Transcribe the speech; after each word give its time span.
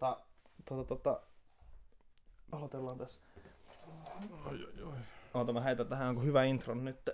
tota, 0.00 0.16
tota, 0.64 0.84
tota, 0.84 1.20
aloitellaan 2.52 2.98
tässä. 2.98 3.20
Oi, 4.46 4.64
oi, 4.64 4.82
oi. 4.82 4.98
Oota, 5.34 5.52
mä 5.52 5.60
heitän 5.60 5.86
tähän 5.86 6.06
jonkun 6.06 6.24
hyvä 6.24 6.44
intro 6.44 6.74
nyt. 6.74 7.10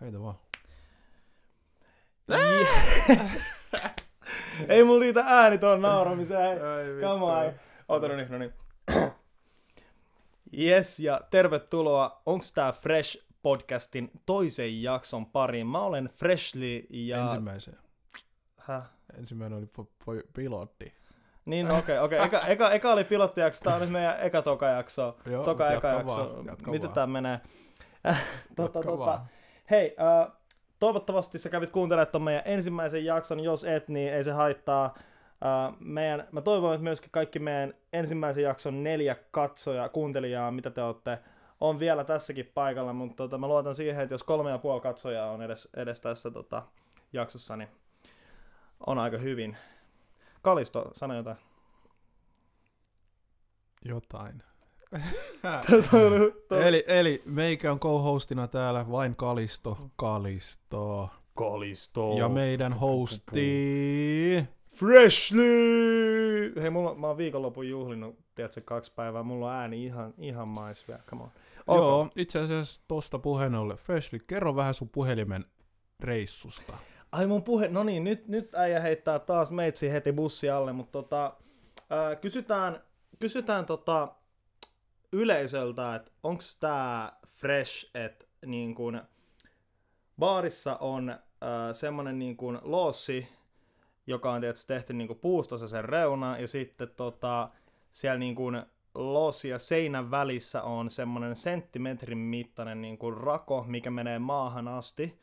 Heitä 0.00 0.20
vaan. 0.20 0.38
Ei 4.68 4.84
mulla 4.84 5.00
riitä 5.00 5.24
ääni 5.26 5.58
tuon 5.58 5.82
nauramiseen. 5.82 6.58
On. 7.04 7.54
Oota, 7.88 8.08
no 8.08 8.16
niin, 8.16 8.30
no 8.30 8.38
niin. 8.38 8.52
Yes, 10.58 11.00
ja 11.00 11.20
tervetuloa. 11.30 12.22
Onks 12.26 12.52
tää 12.52 12.72
Fresh 12.72 13.26
podcastin 13.42 14.10
toisen 14.26 14.82
jakson 14.82 15.26
pariin? 15.26 15.66
Mä 15.66 15.80
olen 15.80 16.06
Freshly 16.06 16.86
ja... 16.90 17.16
Ensimmäisen. 17.16 17.78
Häh? 18.56 18.82
Ensimmäinen 19.18 19.58
oli 19.58 19.66
po- 19.66 19.86
po- 20.04 20.28
pilotti. 20.32 20.95
Niin, 21.46 21.68
no 21.68 21.78
okei, 21.78 21.98
okei. 21.98 22.18
Eka, 22.22 22.40
eka, 22.40 22.70
eka 22.70 22.92
oli 22.92 23.04
pilottijakso, 23.04 23.64
tää 23.64 23.74
on 23.74 23.80
nyt 23.80 23.90
meidän 23.90 24.20
eka 24.20 24.42
toka 24.42 24.66
jakso. 24.66 25.16
Joo, 25.30 25.44
Toka 25.44 25.70
eka 25.70 25.88
jakso. 25.88 26.42
Miten 26.66 26.92
tää 26.92 27.06
menee? 27.06 27.40
tota, 28.56 28.82
tota. 28.82 29.20
Hei, 29.70 29.96
äh, 30.00 30.32
toivottavasti 30.78 31.38
sä 31.38 31.48
kävit 31.48 31.70
kuuntelemaan 31.70 32.12
ton 32.12 32.22
meidän 32.22 32.42
ensimmäisen 32.44 33.04
jakson. 33.04 33.40
Jos 33.40 33.64
et, 33.64 33.88
niin 33.88 34.12
ei 34.12 34.24
se 34.24 34.32
haittaa. 34.32 34.94
Äh, 35.44 35.74
meidän, 35.80 36.28
mä 36.32 36.40
toivon, 36.40 36.74
että 36.74 36.84
myöskin 36.84 37.10
kaikki 37.10 37.38
meidän 37.38 37.74
ensimmäisen 37.92 38.42
jakson 38.42 38.82
neljä 38.84 39.16
katsoja, 39.30 39.88
kuuntelijaa, 39.88 40.50
mitä 40.50 40.70
te 40.70 40.82
olette, 40.82 41.18
on 41.60 41.78
vielä 41.78 42.04
tässäkin 42.04 42.50
paikalla, 42.54 42.92
mutta 42.92 43.16
tota, 43.16 43.38
mä 43.38 43.48
luotan 43.48 43.74
siihen, 43.74 44.02
että 44.02 44.14
jos 44.14 44.22
kolme 44.22 44.50
ja 44.50 44.58
puoli 44.58 44.80
katsojaa 44.80 45.30
on 45.30 45.42
edes, 45.42 45.68
edes 45.76 46.00
tässä 46.00 46.30
tota, 46.30 46.62
jaksossa, 47.12 47.56
niin 47.56 47.68
on 48.86 48.98
aika 48.98 49.18
hyvin. 49.18 49.56
Kalisto, 50.46 50.90
sano 50.92 51.14
jotain. 51.14 51.36
Jotain. 53.84 54.42
Eli, 56.66 56.84
eli 56.86 57.22
meikä 57.24 57.72
on 57.72 57.80
co-hostina 57.80 58.48
täällä 58.48 58.90
vain 58.90 59.16
Kalisto. 59.16 59.78
Kalisto. 59.96 61.10
Kalisto. 61.34 62.14
Ja 62.18 62.28
meidän 62.28 62.72
hosti... 62.72 64.44
Freshly! 64.68 66.52
Hei, 66.62 66.70
mulla, 66.70 66.94
mä 66.94 67.06
oon 67.06 67.16
viikonlopun 67.16 67.68
juhlinut, 67.68 68.18
tiedätkö, 68.34 68.60
kaksi 68.64 68.92
päivää. 68.92 69.22
Mulla 69.22 69.46
on 69.46 69.52
ääni 69.52 69.84
ihan, 69.84 70.14
ihan 70.18 70.50
mais 70.50 70.88
vielä. 70.88 71.02
Come 71.10 71.22
on. 71.22 71.30
Okay. 71.66 71.82
Joo, 71.82 72.08
itse 72.16 72.38
asiassa 72.38 72.82
tosta 72.88 73.18
puheen 73.18 73.54
ollen. 73.54 73.78
Freshly, 73.78 74.18
kerro 74.18 74.56
vähän 74.56 74.74
sun 74.74 74.88
puhelimen 74.88 75.44
reissusta. 76.00 76.78
Ai 77.12 77.26
mun 77.26 77.42
puhe, 77.42 77.68
no 77.68 77.82
niin, 77.82 78.04
nyt, 78.04 78.28
nyt 78.28 78.54
äijä 78.54 78.80
heittää 78.80 79.18
taas 79.18 79.50
meitsi 79.50 79.90
heti 79.92 80.12
bussi 80.12 80.50
alle, 80.50 80.72
mutta 80.72 80.92
tota, 80.92 81.36
ää, 81.90 82.16
kysytään, 82.16 82.82
kysytään 83.18 83.66
tota 83.66 84.14
yleisöltä, 85.12 85.94
että 85.94 86.10
onks 86.22 86.56
tää 86.60 87.18
fresh, 87.28 87.90
että 87.94 88.26
niin 88.46 88.74
kun 88.74 89.02
baarissa 90.18 90.76
on 90.76 91.18
ää, 91.40 91.72
semmonen 91.72 92.18
niin 92.18 92.36
kun 92.36 92.60
loossi, 92.62 93.28
joka 94.06 94.32
on 94.32 94.40
tietysti 94.40 94.74
tehty 94.74 94.92
niin 94.92 95.08
kun 95.08 95.18
puusta 95.18 95.58
se 95.58 95.68
sen 95.68 95.84
reuna, 95.84 96.38
ja 96.38 96.46
sitten 96.46 96.88
tota, 96.96 97.48
siellä 97.90 98.18
niin 98.18 98.34
kun 98.34 98.66
loossi 98.94 99.48
ja 99.48 99.58
seinän 99.58 100.10
välissä 100.10 100.62
on 100.62 100.90
semmonen 100.90 101.36
senttimetrin 101.36 102.18
mittainen 102.18 102.80
niin 102.82 102.98
kun 102.98 103.16
rako, 103.16 103.64
mikä 103.68 103.90
menee 103.90 104.18
maahan 104.18 104.68
asti. 104.68 105.20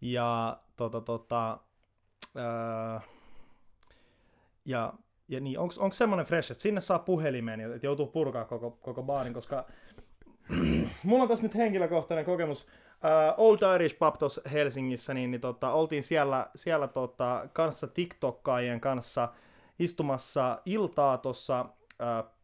Ja 0.00 0.58
tota 0.76 1.00
tota, 1.00 1.58
ää, 2.36 3.00
ja, 4.64 4.92
ja 5.28 5.40
niin, 5.40 5.58
onko 5.58 5.92
semmoinen 5.92 6.26
fresh, 6.26 6.52
että 6.52 6.62
sinne 6.62 6.80
saa 6.80 6.98
puhelimen 6.98 7.60
ja 7.60 7.74
että 7.74 7.86
joutuu 7.86 8.06
purkaa 8.06 8.44
koko, 8.44 8.70
koko 8.70 9.02
baarin, 9.02 9.34
koska 9.34 9.64
mulla 11.04 11.22
on 11.22 11.28
tässä 11.28 11.42
nyt 11.42 11.54
henkilökohtainen 11.54 12.24
kokemus. 12.24 12.66
Ää, 13.02 13.34
Old 13.34 13.58
Irish 13.74 13.98
Pub 13.98 14.14
Helsingissä, 14.52 15.14
niin, 15.14 15.30
niin 15.30 15.40
tota, 15.40 15.72
oltiin 15.72 16.02
siellä, 16.02 16.46
siellä 16.54 16.88
tota, 16.88 17.48
kanssa 17.52 17.86
TikTokkaajien 17.86 18.80
kanssa 18.80 19.28
istumassa 19.78 20.62
iltaa 20.64 21.18
tuossa 21.18 21.66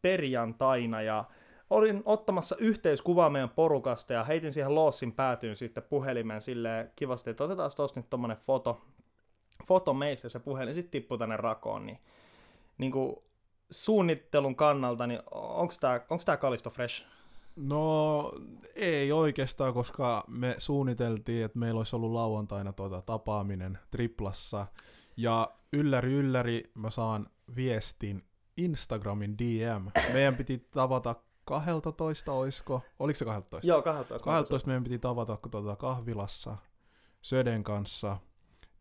perjantaina 0.01 1.01
ja 1.01 1.23
olin 1.71 2.01
ottamassa 2.05 2.55
yhteiskuvaa 2.59 3.29
meidän 3.29 3.49
porukasta 3.49 4.13
ja 4.13 4.23
heitin 4.23 4.53
siihen 4.53 4.75
loossin 4.75 5.11
päätyyn 5.11 5.55
sitten 5.55 5.83
puhelimen 5.83 6.41
silleen 6.41 6.91
kivasti, 6.95 7.29
että 7.29 7.43
otetaan 7.43 7.71
tosta 7.75 7.99
nyt 7.99 8.09
tommonen 8.09 8.37
foto, 8.37 8.81
foto 9.67 9.93
meistä 9.93 10.29
se 10.29 10.39
puhelin, 10.39 10.73
sitten 10.73 10.91
tippuu 10.91 11.17
tänne 11.17 11.37
rakoon, 11.37 11.85
niin, 11.85 11.99
niin 12.77 12.91
kuin 12.91 13.15
suunnittelun 13.69 14.55
kannalta, 14.55 15.07
niin 15.07 15.19
onks 15.31 15.79
tää, 15.79 16.05
onks 16.09 16.25
tää 16.25 16.37
Kalisto 16.37 16.69
Fresh? 16.69 17.05
No 17.55 18.31
ei 18.75 19.11
oikeastaan, 19.11 19.73
koska 19.73 20.23
me 20.27 20.55
suunniteltiin, 20.57 21.45
että 21.45 21.59
meillä 21.59 21.77
olisi 21.77 21.95
ollut 21.95 22.11
lauantaina 22.11 22.73
tuota 22.73 23.01
tapaaminen 23.01 23.79
triplassa. 23.91 24.67
Ja 25.17 25.51
ylläri 25.73 26.13
ylläri 26.13 26.63
mä 26.75 26.89
saan 26.89 27.27
viestin 27.55 28.23
Instagramin 28.57 29.37
DM. 29.37 30.13
Meidän 30.13 30.35
piti 30.35 30.57
tavata 30.57 31.15
12, 31.59 32.31
oisko? 32.31 32.81
Oliko 32.99 33.17
se 33.19 33.25
12? 33.25 33.67
Joo, 33.67 33.81
12. 33.81 34.23
12 34.23 34.67
meidän 34.67 34.83
piti 34.83 34.99
tavata 34.99 35.37
tuota 35.51 35.75
kahvilassa 35.75 36.57
Söden 37.21 37.63
kanssa. 37.63 38.17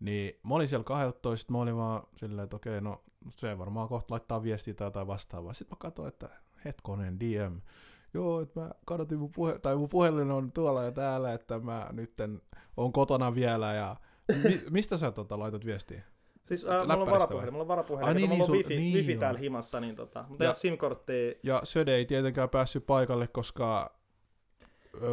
Niin 0.00 0.40
mä 0.42 0.54
olin 0.54 0.68
siellä 0.68 0.84
12, 0.84 1.52
mä 1.52 1.58
olin 1.58 1.76
vaan 1.76 2.02
silleen, 2.16 2.44
että 2.44 2.56
okei, 2.56 2.80
no 2.80 3.02
se 3.36 3.58
varmaan 3.58 3.88
kohta 3.88 4.14
laittaa 4.14 4.42
viestiä 4.42 4.74
tai 4.74 4.86
jotain 4.86 5.06
vastaavaa. 5.06 5.52
Sitten 5.52 5.76
mä 5.76 5.80
katsoin, 5.80 6.08
että 6.08 6.28
hetkonen 6.64 7.20
DM. 7.20 7.60
Joo, 8.14 8.40
että 8.40 8.60
mä 8.60 8.70
kadotin 8.84 9.18
mun, 9.18 9.32
puhe- 9.32 9.58
tai 9.58 9.76
mun 9.76 9.88
puhelin 9.88 10.30
on 10.30 10.52
tuolla 10.52 10.82
ja 10.84 10.92
täällä, 10.92 11.32
että 11.32 11.58
mä 11.58 11.88
nytten 11.92 12.42
on 12.76 12.92
kotona 12.92 13.34
vielä 13.34 13.74
ja 13.74 13.96
Mi- 14.44 14.62
mistä 14.70 14.96
sä 14.96 15.10
tota, 15.12 15.38
laitat 15.38 15.64
viestiä? 15.64 16.02
Siis 16.42 16.64
äh, 16.64 16.80
mulla 16.80 16.94
on 16.94 17.10
varapuhelin, 17.10 17.52
mulla 17.52 17.62
on 17.64 17.68
varapuhelin, 17.68 18.08
Ai, 18.08 18.14
niin, 18.14 18.30
niin, 18.30 18.38
mulla 18.38 18.52
niin, 18.52 18.64
on 18.66 18.70
wifi, 18.70 18.76
niin 18.76 18.96
wifi 18.96 19.16
täällä 19.16 19.40
himassa, 19.40 19.80
niin 19.80 19.96
tota, 19.96 20.24
mutta 20.28 20.44
Ja- 20.44 20.54
SIM-korttia. 20.54 21.34
Ja 21.42 21.60
Söde 21.64 21.94
ei 21.94 22.06
tietenkään 22.06 22.48
päässyt 22.50 22.86
paikalle, 22.86 23.28
koska 23.28 23.96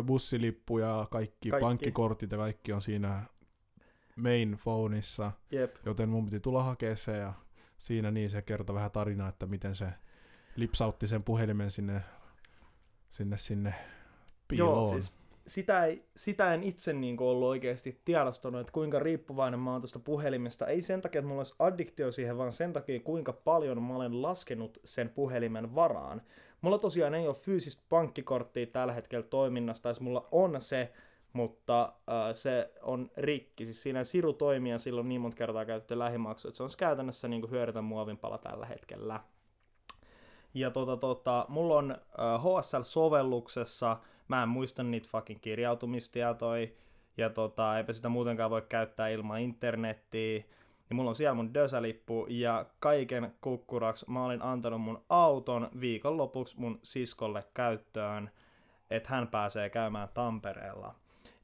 bussilippu 0.05 0.77
ja 0.79 1.07
kaikki, 1.11 1.27
Kaikki. 1.31 1.49
kaikki. 1.49 1.65
pankkikortit 1.65 2.31
ja 2.31 2.37
kaikki 2.37 2.73
on 2.73 2.81
siinä 2.81 3.23
main 4.15 4.59
phoneissa, 4.63 5.31
Jep. 5.51 5.75
joten 5.85 6.09
mun 6.09 6.25
piti 6.25 6.39
tulla 6.39 6.63
hakemaan 6.63 6.97
se 6.97 7.17
ja 7.17 7.33
siinä 7.77 8.11
niin 8.11 8.29
se 8.29 8.41
kertoi 8.41 8.73
vähän 8.75 8.91
tarinaa, 8.91 9.29
että 9.29 9.45
miten 9.45 9.75
se 9.75 9.87
lipsautti 10.55 11.07
sen 11.07 11.23
puhelimen 11.23 11.71
sinne, 11.71 12.01
sinne, 13.09 13.37
sinne 13.37 13.73
piiloon. 14.47 14.75
Joo, 14.89 14.99
siis 14.99 15.13
sitä, 15.47 15.85
ei, 15.85 16.05
sitä 16.15 16.53
en 16.53 16.63
itse 16.63 16.93
niin 16.93 17.17
kuin 17.17 17.27
ollut 17.27 17.47
oikeasti 17.47 18.01
tiedostanut, 18.05 18.61
että 18.61 18.73
kuinka 18.73 18.99
riippuvainen 18.99 19.59
mä 19.59 19.71
oon 19.71 19.81
tuosta 19.81 19.99
puhelimesta. 19.99 20.67
Ei 20.67 20.81
sen 20.81 21.01
takia, 21.01 21.19
että 21.19 21.27
mulla 21.27 21.39
olisi 21.39 21.55
addiktio 21.59 22.11
siihen, 22.11 22.37
vaan 22.37 22.51
sen 22.51 22.73
takia, 22.73 22.99
kuinka 22.99 23.33
paljon 23.33 23.83
mä 23.83 23.95
olen 23.95 24.21
laskenut 24.21 24.77
sen 24.83 25.09
puhelimen 25.09 25.75
varaan. 25.75 26.21
Mulla 26.61 26.77
tosiaan 26.77 27.13
ei 27.13 27.27
ole 27.27 27.35
fyysistä 27.35 27.83
pankkikorttia 27.89 28.65
tällä 28.65 28.93
hetkellä 28.93 29.23
toiminnassa, 29.23 29.83
tai 29.83 29.93
mulla 29.99 30.27
on 30.31 30.61
se, 30.61 30.93
mutta 31.33 31.81
äh, 31.83 32.33
se 32.33 32.71
on 32.81 33.11
rikki. 33.17 33.65
Siis 33.65 33.83
siinä 33.83 34.03
siru 34.03 34.33
toimii 34.33 34.71
ja 34.71 34.77
silloin 34.77 35.09
niin 35.09 35.21
monta 35.21 35.37
kertaa 35.37 35.65
käytetty 35.65 35.99
lähimaksu, 35.99 36.47
että 36.47 36.57
se 36.57 36.63
on 36.63 36.69
käytännössä 36.77 37.27
niin 37.27 37.41
kuin 37.41 37.51
hyödytön 37.51 37.83
muovinpala 37.83 38.37
tällä 38.37 38.65
hetkellä. 38.65 39.19
Ja 40.53 40.71
tota, 40.71 40.97
tota, 40.97 41.45
mulla 41.49 41.75
on 41.75 41.91
äh, 41.91 42.41
HSL-sovelluksessa, 42.41 43.97
mä 44.27 44.43
en 44.43 44.49
muista 44.49 44.83
niitä 44.83 45.07
fucking 45.11 45.41
kirjautumistietoja, 45.41 46.67
ja 47.17 47.29
tota, 47.29 47.77
eipä 47.77 47.93
sitä 47.93 48.09
muutenkaan 48.09 48.49
voi 48.49 48.61
käyttää 48.69 49.07
ilman 49.07 49.39
internettiä. 49.39 50.43
Ja 50.89 50.95
mulla 50.95 51.09
on 51.09 51.15
siellä 51.15 51.33
mun 51.33 51.53
dösälippu, 51.53 52.25
ja 52.29 52.65
kaiken 52.79 53.33
kukkuraksi 53.41 54.05
mä 54.09 54.25
olin 54.25 54.41
antanut 54.41 54.81
mun 54.81 55.03
auton 55.09 55.69
viikonlopuksi 55.79 56.59
mun 56.59 56.79
siskolle 56.83 57.43
käyttöön, 57.53 58.29
että 58.89 59.09
hän 59.09 59.27
pääsee 59.27 59.69
käymään 59.69 60.09
Tampereella. 60.13 60.95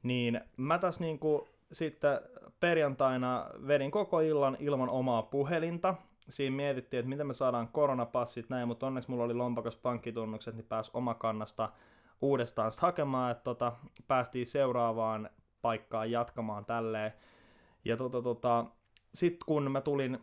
Niin 0.02 0.40
mä 0.56 0.78
tässä 0.78 1.04
niinku 1.04 1.48
sitten 1.72 2.20
perjantaina 2.60 3.46
vedin 3.66 3.90
koko 3.90 4.20
illan 4.20 4.56
ilman 4.60 4.88
omaa 4.88 5.22
puhelinta. 5.22 5.94
Siinä 6.28 6.56
mietittiin, 6.56 6.98
että 6.98 7.08
miten 7.08 7.26
me 7.26 7.34
saadaan 7.34 7.68
koronapassit 7.68 8.50
näin, 8.50 8.68
mutta 8.68 8.86
onneksi 8.86 9.10
mulla 9.10 9.24
oli 9.24 9.34
lompakas 9.34 9.76
pankkitunnukset, 9.76 10.54
niin 10.54 10.66
pääsi 10.66 10.90
omakannasta 10.94 11.68
uudestaan 12.20 12.72
hakemaan, 12.78 13.30
että 13.30 13.44
tota, 13.44 13.72
päästiin 14.08 14.46
seuraavaan 14.46 15.30
paikkaan 15.62 16.10
jatkamaan 16.10 16.64
tälleen. 16.64 17.12
Ja 17.84 17.96
tota, 17.96 18.22
tota, 18.22 18.64
sitten 19.14 19.46
kun 19.46 19.70
mä 19.70 19.80
tulin 19.80 20.18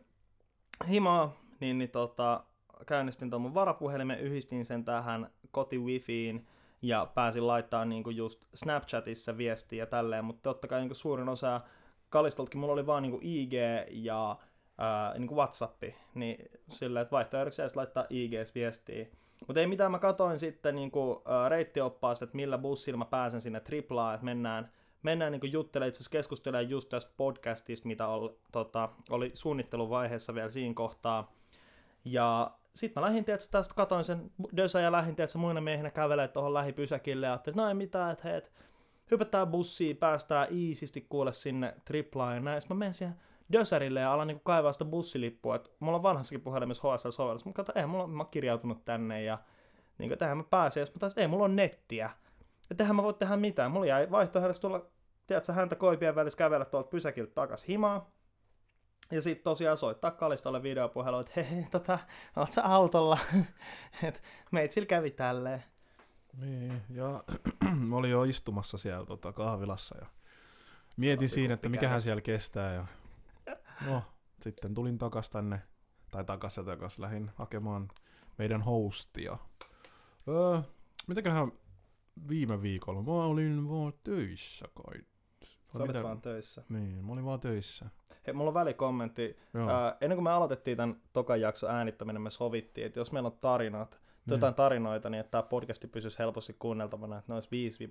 himaa, 0.89 1.41
niin, 1.59 1.77
niin 1.77 1.89
tota, 1.89 2.43
käynnistin 2.85 3.29
tuon 3.29 3.41
mun 3.41 3.53
varapuhelimen, 3.53 4.19
yhdistin 4.19 4.65
sen 4.65 4.85
tähän 4.85 5.29
koti-wifiin 5.51 6.47
ja 6.81 7.11
pääsin 7.15 7.47
laittaa 7.47 7.85
niinku 7.85 8.09
just 8.09 8.45
Snapchatissa 8.53 9.37
viestiä 9.37 9.83
ja 9.83 9.87
tälleen, 9.87 10.25
mutta 10.25 10.41
totta 10.41 10.67
kai 10.67 10.79
niinku 10.79 10.95
suurin 10.95 11.29
osa 11.29 11.61
Kalistoltakin 12.09 12.59
mulla 12.59 12.73
oli 12.73 12.85
vaan 12.85 13.03
niinku 13.03 13.19
IG 13.21 13.53
ja 13.89 14.37
ää, 14.81 15.13
niin 15.17 15.27
kuin 15.27 15.37
Whatsappi, 15.37 15.95
niin 16.13 16.51
silleen, 16.69 17.01
että 17.01 17.11
vaihtoehdoksi 17.11 17.61
edes 17.61 17.75
laittaa 17.75 18.05
IGS-viestiä. 18.09 19.05
Mutta 19.47 19.59
ei 19.59 19.67
mitään, 19.67 19.91
mä 19.91 19.99
katoin 19.99 20.39
sitten 20.39 20.75
niin 20.75 20.91
kuin, 20.91 21.19
ää, 21.25 21.49
reittioppaasta, 21.49 22.25
että 22.25 22.35
millä 22.35 22.57
bussilla 22.57 22.97
mä 22.97 23.05
pääsen 23.05 23.41
sinne 23.41 23.59
triplaan, 23.59 24.15
että 24.15 24.25
mennään, 24.25 24.71
mennään 25.03 25.31
niin 25.31 25.51
juttelemaan, 25.51 25.87
itse 25.87 25.97
asiassa 25.97 26.11
keskustelemaan 26.11 26.69
just 26.69 26.89
tästä 26.89 27.11
podcastista, 27.17 27.87
mitä 27.87 28.07
oli, 28.07 28.37
tota, 28.51 28.89
oli 29.09 29.31
suunnitteluvaiheessa 29.33 30.35
vielä 30.35 30.49
siinä 30.49 30.73
kohtaa. 30.73 31.31
Ja 32.05 32.51
sitten 32.75 33.01
mä 33.01 33.07
lähdin, 33.07 33.25
tietysti, 33.25 33.51
tästä 33.51 33.75
katoin 33.75 34.03
sen 34.03 34.31
Dösä 34.57 34.81
ja 34.81 34.91
lähdin, 34.91 35.15
tietysti, 35.15 35.37
muina 35.37 35.61
miehinä 35.61 35.91
kävelee 35.91 36.27
tuohon 36.27 36.53
lähipysäkille 36.53 37.25
ja 37.25 37.31
ajattelin, 37.31 37.53
että 37.53 37.61
no 37.61 37.67
ei 37.67 37.73
mitään, 37.73 38.11
että 38.11 38.27
hei, 38.27 38.37
et, 38.37 38.51
hypätään 39.11 39.47
bussiin, 39.47 39.97
päästään 39.97 40.47
iisisti 40.51 41.05
kuule 41.09 41.31
sinne 41.31 41.75
triplaan 41.85 42.35
ja 42.35 42.41
näin. 42.41 42.61
Sitten 42.61 42.77
mä 42.77 42.79
menen 42.79 42.93
siihen 42.93 43.15
Dösärille 43.51 43.99
ja 43.99 44.13
alan 44.13 44.27
niinku 44.27 44.43
kaivaa 44.43 44.73
sitä 44.73 44.85
bussilippua. 44.85 45.55
Et 45.55 45.71
mulla 45.79 45.97
on 45.97 46.03
vanhassakin 46.03 46.41
puhelimessa 46.41 46.83
HSL-sovellus, 46.83 47.45
mutta 47.45 47.57
katsoin, 47.57 47.77
ei 47.77 47.85
mulla 47.85 48.07
mä 48.07 48.23
oon 48.23 48.31
kirjautunut 48.31 48.85
tänne 48.85 49.23
ja 49.23 49.37
niin 49.97 50.17
tähän 50.17 50.37
mä 50.37 50.43
pääsen. 50.43 50.85
Sitten 50.85 50.97
mä 50.97 50.99
taas, 50.99 51.17
ei 51.17 51.27
mulla 51.27 51.45
on 51.45 51.55
nettiä. 51.55 52.09
Ja 52.69 52.75
tähän 52.75 52.95
mä 52.95 53.03
voin 53.03 53.15
tehdä 53.15 53.37
mitään. 53.37 53.71
Mulla 53.71 53.85
jäi 53.85 54.11
vaihtoehdoksi 54.11 54.61
tulla, 54.61 54.85
tiedätkö, 55.27 55.53
häntä 55.53 55.75
koipien 55.75 56.15
välissä 56.15 56.37
kävellä 56.37 56.65
tuolta 56.65 56.89
pysäkiltä 56.89 57.31
takas 57.33 57.67
himaa. 57.67 58.11
Ja 59.11 59.21
sitten 59.21 59.43
tosiaan 59.43 59.77
soittaa 59.77 60.11
Kalistolle 60.11 60.63
videopuhelu, 60.63 61.19
että 61.19 61.31
hei, 61.35 61.65
tota, 61.71 61.99
oot 62.35 62.51
sä 62.51 62.63
autolla? 62.63 63.17
että 64.07 64.21
meitsillä 64.51 64.85
kävi 64.85 65.11
tälleen. 65.11 65.63
Niin, 66.37 66.81
ja 66.89 67.23
mä 67.89 67.95
olin 67.95 68.11
jo 68.11 68.23
istumassa 68.23 68.77
siellä 68.77 69.05
tota, 69.05 69.33
kahvilassa 69.33 69.97
ja 69.97 70.05
mietin 70.97 71.29
siinä, 71.29 71.53
että 71.53 71.69
mikähän 71.69 72.01
siellä 72.01 72.21
kestää. 72.21 72.73
Ja... 72.73 72.85
No, 73.85 74.03
sitten 74.41 74.73
tulin 74.73 74.97
takas 74.97 75.29
tänne, 75.29 75.61
tai 76.11 76.23
takas 76.23 76.57
ja 76.57 76.63
takas, 76.63 76.99
lähdin 76.99 77.31
hakemaan 77.35 77.87
meidän 78.37 78.61
hostia. 78.61 79.37
Öö, 80.27 80.61
mitäköhän 81.07 81.51
viime 82.27 82.61
viikolla? 82.61 83.01
Mä 83.01 83.11
olin 83.11 83.69
vaan 83.69 83.93
töissä 84.03 84.65
kai. 84.75 85.01
Sä 85.77 85.83
olit 85.83 86.03
vaan 86.03 86.21
töissä. 86.21 86.63
Niin, 86.69 87.05
mä 87.05 87.13
olin 87.13 87.25
vaan 87.25 87.39
töissä. 87.39 87.85
Hei, 88.27 88.33
mulla 88.33 88.49
on 88.49 88.53
välikommentti. 88.53 89.37
Joo. 89.53 89.69
Äh, 89.69 89.97
ennen 90.01 90.15
kuin 90.15 90.23
me 90.23 90.31
aloitettiin 90.31 90.77
tämän 90.77 91.01
tokan 91.13 91.41
jakson 91.41 91.69
äänittäminen, 91.71 92.21
me 92.21 92.29
sovittiin, 92.29 92.87
että 92.87 92.99
jos 92.99 93.11
meillä 93.11 93.27
on 93.27 93.37
tarinat, 93.37 94.00
niin. 94.25 94.31
jotain 94.33 94.53
tarinoita, 94.53 95.09
niin 95.09 95.19
että 95.19 95.31
tämä 95.31 95.43
podcasti 95.43 95.87
pysyisi 95.87 96.19
helposti 96.19 96.55
kuunneltavana, 96.59 97.17
että 97.17 97.31
ne 97.31 97.35
olisi 97.35 97.87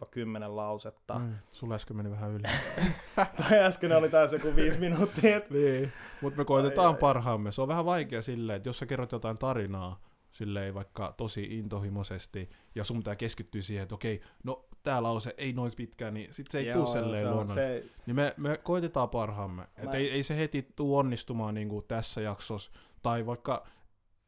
5-10 0.49 0.57
lausetta. 0.57 1.19
Mm, 1.19 1.35
sulla 1.53 1.75
äsken 1.75 1.97
meni 1.97 2.11
vähän 2.11 2.31
yli. 2.31 2.43
tai 3.37 3.59
äsken 3.59 3.97
oli 3.97 4.09
taas 4.09 4.33
joku 4.33 4.57
viisi 4.57 4.81
minuuttia. 4.81 5.41
niin, 5.51 5.93
mutta 6.21 6.39
me 6.39 6.45
koitetaan 6.45 6.95
ai, 6.95 7.01
parhaamme. 7.01 7.53
Se 7.53 7.63
on 7.63 7.69
vähän 7.69 7.85
vaikea 7.85 8.23
silleen, 8.23 8.57
että 8.57 8.69
jos 8.69 8.79
sä 8.79 8.87
kerrot 8.87 9.13
jotain 9.13 9.39
tarinaa, 9.39 10.01
silleen 10.31 10.75
vaikka 10.75 11.15
tosi 11.17 11.59
intohimoisesti, 11.59 12.51
ja 12.75 12.85
sun 12.85 12.97
pitää 12.97 13.17
keskittyä 13.17 13.63
siihen, 13.63 13.83
että 13.83 13.95
okei, 13.95 14.21
no 14.45 14.65
tää 14.83 15.03
lause 15.03 15.35
ei 15.39 15.53
noin 15.53 15.73
pitkään, 15.77 16.15
niin 16.15 16.35
sit 16.35 16.47
se 16.51 16.59
ei 16.59 16.73
tuu 16.73 16.87
silleen 16.87 17.31
luonnollisesti. 17.31 17.89
Se... 17.89 17.95
Niin 18.07 18.17
me, 18.17 18.35
me 18.37 18.57
koitetaan 18.57 19.09
parhaamme. 19.09 19.63
Että 19.77 19.97
ei, 19.97 20.11
ei 20.11 20.23
se 20.23 20.37
heti 20.37 20.63
tuu 20.77 20.97
onnistumaan 20.97 21.55
niin 21.55 21.69
kuin 21.69 21.85
tässä 21.89 22.21
jaksossa, 22.21 22.71
tai 23.03 23.27
vaikka 23.27 23.67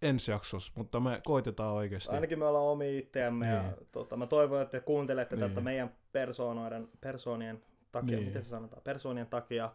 ensi 0.02 0.31
jaksossa, 0.31 0.72
mutta 0.76 1.00
me 1.00 1.20
koitetaan 1.26 1.75
oikeasti. 1.75 2.14
Ainakin 2.14 2.38
me 2.38 2.44
ollaan 2.44 2.64
omi 2.64 2.99
itseämme 2.99 3.46
niin. 3.46 3.56
ja 3.56 3.62
tota, 3.93 4.16
mä 4.16 4.26
toivon, 4.26 4.62
että 4.62 4.81
kuuntelette 4.81 5.37
niin. 5.37 5.49
tätä 5.49 5.60
meidän 5.60 5.94
persoonoiden, 6.12 6.88
persoonien 7.00 7.62
takia, 7.93 8.16
niin. 8.16 8.28
miten 8.28 8.44
se 8.44 8.49
sanotaan, 8.49 8.82
persoonien 8.82 9.26
takia, 9.26 9.72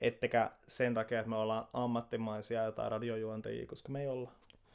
ettekä 0.00 0.50
sen 0.66 0.94
takia, 0.94 1.18
että 1.18 1.30
me 1.30 1.36
ollaan 1.36 1.68
ammattimaisia 1.72 2.64
jotain 2.64 2.90
radiojuontajia, 2.90 3.66
koska 3.66 3.92
me 3.92 4.00
ei 4.00 4.08
olla. 4.08 4.32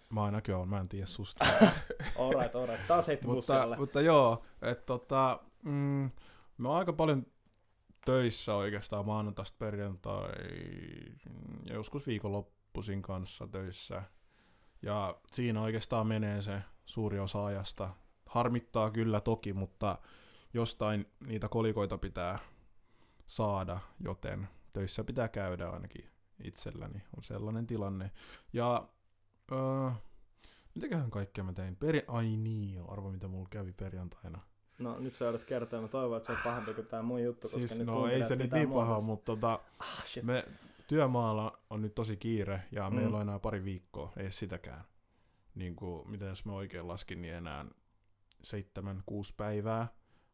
Mä 0.10 0.24
ainakin 0.24 0.56
oon, 0.56 0.70
mä 0.70 0.80
en 0.80 0.90
tiedä 0.90 1.06
susta. 1.06 1.46
alright, 2.20 2.56
alright. 2.56 2.88
Taas 2.88 3.08
heitti 3.08 3.28
mutta, 3.28 3.76
mutta 3.78 4.02
joo, 4.02 4.44
että 4.62 4.86
tota, 4.86 5.40
mm, 5.64 6.10
mä 6.58 6.70
oon 6.70 6.78
aika 6.78 6.94
paljon 6.94 7.26
töissä 8.06 8.56
oikeastaan 8.56 9.06
maanantaista 9.06 9.56
perjantai 9.60 10.32
ja 11.66 11.74
joskus 11.74 12.08
viikonloppuisin 12.08 13.02
kanssa 13.02 13.48
töissä. 13.48 14.02
Ja 14.82 15.16
siinä 15.32 15.62
oikeastaan 15.62 16.08
menee 16.08 16.42
se 16.42 16.62
suuri 16.86 17.20
osa 17.20 17.46
ajasta. 17.46 17.90
Harmittaa 18.26 18.92
kyllä 18.92 19.22
toki, 19.22 19.54
mutta 19.54 19.98
jostain 20.54 21.06
niitä 21.28 21.50
kolikoita 21.50 21.98
pitää 21.98 22.40
saada, 23.28 23.80
joten 24.00 24.48
töissä 24.74 25.04
pitää 25.04 25.28
käydä 25.28 25.70
ainakin 25.70 26.10
itselläni. 26.44 27.04
On 27.18 27.24
sellainen 27.24 27.68
tilanne. 27.68 28.12
Ja 28.54 28.88
öö, 29.52 29.92
mitäköhän 30.76 31.12
kaikkea 31.12 31.44
mä 31.44 31.54
tein? 31.54 31.76
Peri- 31.76 32.06
Ai 32.08 32.38
niin, 32.38 32.84
arvo 32.88 33.12
mitä 33.12 33.28
mulla 33.28 33.48
kävi 33.50 33.74
perjantaina. 33.74 34.40
No 34.80 35.00
nyt 35.00 35.14
sä 35.14 35.26
joudut 35.26 35.44
kertoa, 35.44 35.82
mä 35.82 35.88
toivon, 35.88 36.18
että 36.18 36.28
se 36.28 36.32
on 36.32 36.44
pahempi 36.44 36.74
kuin 36.74 36.88
tää 36.88 37.02
mun 37.02 37.24
juttu, 37.24 37.48
siis, 37.48 37.78
nyt 37.78 37.88
no 37.88 38.08
ei 38.08 38.24
se 38.24 38.36
nyt 38.36 38.52
niin 38.52 38.70
paha, 38.70 39.02
mutta 39.02 39.26
tota, 39.26 39.60
ah, 39.80 40.04
me 40.22 40.46
työmaalla 40.92 41.60
on 41.70 41.82
nyt 41.82 41.96
tosi 41.96 42.18
kiire 42.18 42.64
ja 42.72 42.90
mm. 42.90 42.96
meillä 42.96 43.16
on 43.16 43.22
enää 43.22 43.40
pari 43.40 43.64
viikkoa, 43.64 44.14
ei 44.18 44.32
sitäkään. 44.32 44.84
Niin 45.56 45.76
kuin, 45.76 46.12
mitä 46.12 46.26
jos 46.26 46.46
mä 46.46 46.52
oikein 46.52 46.88
laskin, 46.88 47.22
niin 47.22 47.34
enää 47.34 47.66
seitsemän, 48.44 49.04
kuusi 49.06 49.34
päivää 49.38 49.84
mm. 49.84 49.90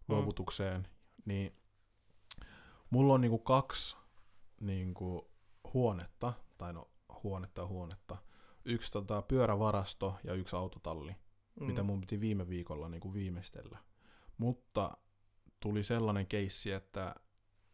luovutukseen, 0.07 0.87
niin 1.25 1.55
mulla 2.89 3.13
on 3.13 3.21
niinku 3.21 3.37
kaksi 3.37 3.97
niinku 4.61 5.31
huonetta, 5.73 6.33
tai 6.57 6.73
no 6.73 6.91
huonetta 7.23 7.67
huonetta, 7.67 8.17
yksi 8.65 8.91
tota, 8.91 9.21
pyörävarasto 9.21 10.15
ja 10.23 10.33
yksi 10.33 10.55
autotalli, 10.55 11.15
mm. 11.59 11.65
mitä 11.65 11.83
mun 11.83 12.01
piti 12.01 12.19
viime 12.19 12.49
viikolla 12.49 12.89
niinku 12.89 13.13
viimeistellä. 13.13 13.77
Mutta 14.37 14.97
tuli 15.59 15.83
sellainen 15.83 16.27
keissi, 16.27 16.71
että 16.71 17.15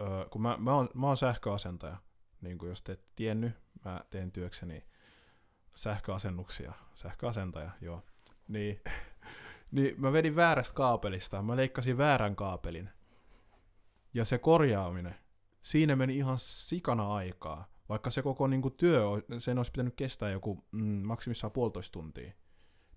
ö, 0.01 0.27
kun 0.29 0.41
mä, 0.41 0.57
mä, 0.59 0.75
oon, 0.75 0.89
mä 0.93 1.07
oon 1.07 1.17
sähköasentaja, 1.17 1.97
niin 2.43 2.57
kuin 2.57 2.69
jos 2.69 2.81
te 2.81 2.91
et 2.91 3.15
tiennyt, 3.15 3.53
mä 3.85 4.05
teen 4.09 4.31
työkseni 4.31 4.83
sähköasennuksia, 5.75 6.73
sähköasentaja, 6.93 7.71
joo. 7.81 8.03
Niin, 8.47 8.81
niin 9.71 10.01
mä 10.01 10.13
vedin 10.13 10.35
väärästä 10.35 10.73
kaapelista, 10.73 11.41
mä 11.41 11.55
leikkasin 11.55 11.97
väärän 11.97 12.35
kaapelin. 12.35 12.89
Ja 14.13 14.25
se 14.25 14.37
korjaaminen, 14.37 15.15
siinä 15.61 15.95
meni 15.95 16.17
ihan 16.17 16.39
sikana 16.39 17.15
aikaa. 17.15 17.73
Vaikka 17.89 18.09
se 18.09 18.21
koko 18.21 18.47
niin 18.47 18.61
kuin, 18.61 18.73
työ, 18.77 19.01
sen 19.39 19.57
olisi 19.57 19.71
pitänyt 19.71 19.95
kestää 19.95 20.29
joku 20.29 20.63
mm, 20.71 20.81
maksimissaan 20.81 21.51
puolitoista 21.51 21.91
tuntia. 21.91 22.33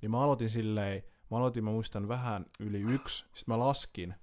Niin 0.03 0.11
mä 0.11 0.21
aloitin 0.21 0.51
silleen, 0.51 1.03
mä 1.31 1.37
aloitin, 1.37 1.65
mä 1.65 1.71
muistan 1.71 2.09
vähän 2.09 2.47
yli 2.61 2.81
yksi, 2.81 3.19
sitten 3.19 3.45
mä 3.47 3.59
laskin, 3.59 4.15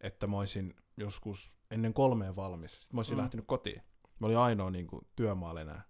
että 0.00 0.26
mä 0.26 0.38
olisin 0.38 0.74
joskus 0.96 1.56
ennen 1.70 1.94
kolmeen 1.94 2.36
valmis. 2.36 2.72
Sitten 2.72 2.96
mä 2.96 2.98
olisin 2.98 3.14
mm. 3.14 3.20
lähtenyt 3.20 3.46
kotiin. 3.46 3.82
Mä 4.20 4.26
olin 4.26 4.38
ainoa 4.38 4.70
niin 4.70 4.86
kuin, 4.86 5.06
työmaalla 5.16 5.60
enää. 5.60 5.82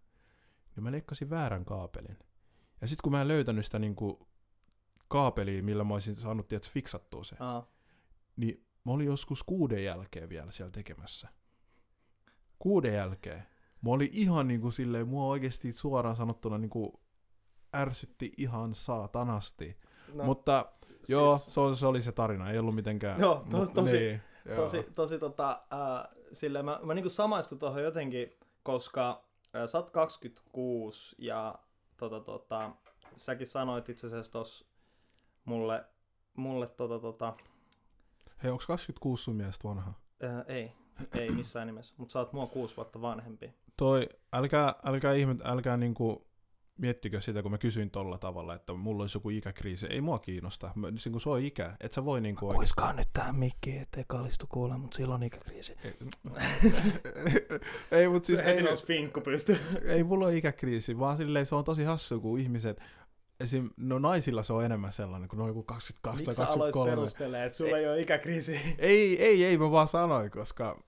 Niin 0.76 0.84
mä 0.84 0.92
leikkasin 0.92 1.30
väärän 1.30 1.64
kaapelin. 1.64 2.18
Ja 2.80 2.88
sitten 2.88 3.02
kun 3.02 3.12
mä 3.12 3.20
en 3.20 3.28
löytänyt 3.28 3.64
sitä 3.64 3.78
niin 3.78 3.96
kuin, 3.96 4.16
kaapelia, 5.08 5.62
millä 5.62 5.84
mä 5.84 5.94
olisin 5.94 6.16
saanut 6.16 6.48
tiedät, 6.48 6.70
fiksattua 6.70 7.24
se, 7.24 7.36
Aha. 7.38 7.66
niin 8.36 8.66
mä 8.84 8.92
olin 8.92 9.06
joskus 9.06 9.42
kuuden 9.42 9.84
jälkeen 9.84 10.28
vielä 10.28 10.50
siellä 10.50 10.72
tekemässä. 10.72 11.28
Kuuden 12.58 12.94
jälkeen. 12.94 13.46
Mä 13.82 13.90
olin 13.90 14.08
ihan 14.12 14.48
niin 14.48 14.60
kuin 14.60 14.72
silleen, 14.72 15.08
mua 15.08 15.26
oikeasti 15.26 15.72
suoraan 15.72 16.16
sanottuna 16.16 16.58
niin 16.58 16.70
kuin 16.70 16.92
ärsytti 17.76 18.32
ihan 18.36 18.74
saatanasti. 18.74 19.78
No, 20.14 20.24
Mutta 20.24 20.72
siis... 20.86 21.08
joo, 21.08 21.40
se, 21.48 21.60
oli, 21.60 21.76
se 21.76 21.86
oli 21.86 22.02
se 22.02 22.12
tarina, 22.12 22.50
ei 22.50 22.58
ollut 22.58 22.74
mitenkään... 22.74 23.20
Joo, 23.20 23.46
to, 23.50 23.66
tosi, 23.66 23.96
niin, 23.96 24.20
tosi, 24.56 24.76
joo. 24.76 24.86
tosi 24.94 25.18
tota, 25.18 25.50
äh, 25.72 26.22
silleen, 26.34 26.64
mä, 26.64 26.80
mä 26.82 26.94
niin 26.94 27.10
samaistun 27.10 27.58
tuohon 27.58 27.82
jotenkin, 27.82 28.30
koska 28.62 29.24
sä 29.66 29.78
oot 29.78 29.90
26 29.90 31.16
ja 31.18 31.58
tota, 31.96 32.20
tota, 32.20 32.70
säkin 33.16 33.46
sanoit 33.46 33.88
itse 33.88 34.06
asiassa 34.06 34.32
tossa 34.32 34.64
mulle, 35.44 35.84
mulle 36.36 36.66
tota, 36.66 36.98
tota... 36.98 37.36
Hei, 38.42 38.50
onko 38.50 38.64
26 38.66 39.24
sun 39.24 39.36
mielestä 39.36 39.68
vanha? 39.68 39.92
Äh, 40.24 40.44
ei, 40.46 40.72
ei 41.18 41.30
missään 41.30 41.66
nimessä, 41.66 41.94
mutta 41.98 42.12
sä 42.12 42.18
oot 42.18 42.32
mua 42.32 42.46
kuusi 42.46 42.76
vuotta 42.76 43.00
vanhempi. 43.00 43.54
Toi, 43.76 44.08
älkää, 44.32 44.74
älkää 44.84 45.12
ihmet, 45.12 45.46
älkää 45.46 45.76
niinku 45.76 46.26
miettikö 46.78 47.20
sitä, 47.20 47.42
kun 47.42 47.50
mä 47.50 47.58
kysyin 47.58 47.90
tolla 47.90 48.18
tavalla, 48.18 48.54
että 48.54 48.72
mulla 48.72 49.02
olisi 49.02 49.16
joku 49.16 49.30
ikäkriisi. 49.30 49.86
Ei 49.90 50.00
mua 50.00 50.18
kiinnosta. 50.18 50.70
Mä, 50.74 50.90
niin 50.90 51.12
kun 51.12 51.20
se 51.20 51.28
on 51.28 51.40
ikä, 51.40 51.76
et 51.80 51.92
sä 51.92 52.04
voi 52.04 52.20
niin 52.20 52.36
kuin 52.36 52.56
oikeastaan... 52.56 52.96
nyt 52.96 53.08
tähän 53.12 53.36
mikkiin, 53.36 53.82
ettei 53.82 54.04
kallistu 54.06 54.46
kuule, 54.48 54.78
mutta 54.78 54.96
silloin 54.96 55.22
on 55.22 55.26
ikäkriisi. 55.26 55.76
Ei, 55.84 55.92
ei 58.00 58.08
mutta 58.08 58.26
siis... 58.26 58.38
Se 58.38 58.44
ei, 58.44 58.76
finkku 58.86 59.20
pysty. 59.20 59.58
ei 59.84 60.04
mulla 60.04 60.26
ole 60.26 60.36
ikäkriisi, 60.36 60.98
vaan 60.98 61.16
silleen 61.16 61.46
se 61.46 61.54
on 61.54 61.64
tosi 61.64 61.84
hassu, 61.84 62.20
kun 62.20 62.38
ihmiset 62.38 62.80
esim. 63.40 63.70
no 63.76 63.98
naisilla 63.98 64.42
se 64.42 64.52
on 64.52 64.64
enemmän 64.64 64.92
sellainen, 64.92 65.28
kun 65.28 65.38
ne 65.38 65.42
on 65.42 65.48
joku 65.48 65.62
22 65.62 66.24
Miksi 66.24 66.36
tai 66.36 66.46
23. 66.46 66.96
Miksi 66.96 67.18
sä 67.18 67.24
aloit 67.26 67.46
että 67.46 67.56
sulla 67.56 67.78
ei, 67.78 67.84
ei 67.84 67.90
ole 67.90 68.00
ikäkriisi? 68.00 68.60
Ei, 68.78 69.22
ei, 69.22 69.44
ei, 69.44 69.58
mä 69.58 69.70
vaan 69.70 69.88
sanoin, 69.88 70.30
koska 70.30 70.78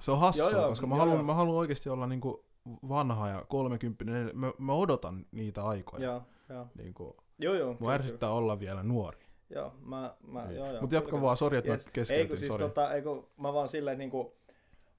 se 0.00 0.10
on 0.10 0.20
hassu, 0.20 0.42
joo, 0.42 0.50
joo, 0.50 0.68
koska 0.68 0.86
mä, 0.86 0.94
joo, 0.94 0.98
haluan, 0.98 1.16
joo. 1.16 1.24
mä 1.24 1.34
haluan 1.34 1.58
oikeasti 1.58 1.88
olla 1.88 2.06
niinku 2.06 2.44
vanha 2.88 3.28
ja 3.28 3.44
30, 3.48 4.04
mä, 4.34 4.52
mä 4.58 4.72
odotan 4.72 5.26
niitä 5.32 5.64
aikoja. 5.64 6.04
Joo, 6.04 6.22
joo. 6.48 6.66
Niin 6.78 6.94
kuin, 6.94 7.14
Joo, 7.42 7.54
joo. 7.54 7.76
mua 7.80 7.92
ärsyttää 7.92 8.30
olla 8.30 8.60
vielä 8.60 8.82
nuori. 8.82 9.18
Joo, 9.50 9.72
mä, 9.84 10.14
mä, 10.26 10.44
Niin. 10.44 10.56
joo, 10.56 10.70
joo. 10.70 10.80
Mutta 10.80 10.96
jatka 10.96 11.10
kyllä, 11.10 11.22
vaan, 11.22 11.36
sori, 11.36 11.58
että 11.58 11.70
Yes. 11.70 11.86
mä 11.86 11.90
keskeytin, 11.92 12.22
Eikö 12.22 12.36
siis 12.36 12.52
sori. 12.52 12.62
tota, 12.64 12.92
eikö, 12.94 13.10
mä 13.36 13.52
vaan 13.54 13.68
silleen, 13.68 13.92
että 13.92 13.98
niinku, 13.98 14.34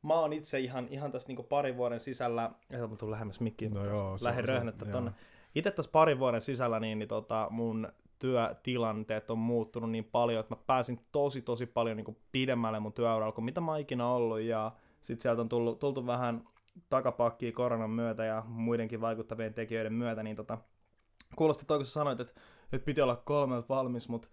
mä 0.02 0.14
oon 0.14 0.34
itse 0.34 0.60
ihan, 0.60 0.88
ihan 0.90 1.12
tässä 1.12 1.28
niinku 1.28 1.44
parin 1.44 1.78
vuoden 1.78 2.00
sisällä, 2.00 2.52
että 2.70 2.88
mä 2.88 2.96
tulen 2.96 3.12
lähemmäs 3.12 3.40
mikkiin, 3.40 3.74
No 3.74 3.86
joo, 3.86 4.18
lähden 4.22 4.46
röhnettä 4.46 4.86
tonne. 4.86 5.12
Itse 5.56 5.72
tässä 5.72 5.92
parin 5.92 6.20
vuoden 6.20 6.42
sisällä 6.42 6.80
niin, 6.80 7.00
niin 7.00 7.10
tota, 7.10 7.48
mun 7.50 7.88
työtilanteet 8.20 9.32
on 9.32 9.38
muuttunut 9.38 9.92
niin 9.92 10.04
paljon, 10.06 10.40
että 10.40 10.56
mä 10.56 10.62
pääsin 10.68 10.98
tosi 11.12 11.42
tosi 11.42 11.66
paljon 11.66 11.98
niin 11.98 12.18
pidemmälle 12.32 12.80
mun 12.80 12.94
työuralla 12.94 13.32
kuin 13.32 13.46
mitä 13.46 13.62
mä 13.62 13.72
oon 13.72 13.80
ikinä 13.80 14.08
ollut 14.08 14.40
ja 14.40 14.72
sit 15.02 15.22
sieltä 15.22 15.42
on 15.42 15.50
tullut, 15.50 15.80
tultu 15.80 16.06
vähän 16.08 16.44
takapakkiin 16.90 17.54
koronan 17.54 17.90
myötä 17.90 18.26
ja 18.26 18.44
muidenkin 18.48 19.02
vaikuttavien 19.02 19.54
tekijöiden 19.54 19.94
myötä, 19.94 20.24
niin 20.24 20.36
tota, 20.36 20.58
kuulosti 21.36 21.66
toi, 21.66 21.78
kun 21.78 21.86
sä 21.86 21.92
sanoit, 21.92 22.20
että, 22.20 22.42
että 22.72 22.86
piti 22.86 23.02
olla 23.02 23.16
kolmelta 23.16 23.68
valmis, 23.70 24.10
mutta 24.10 24.28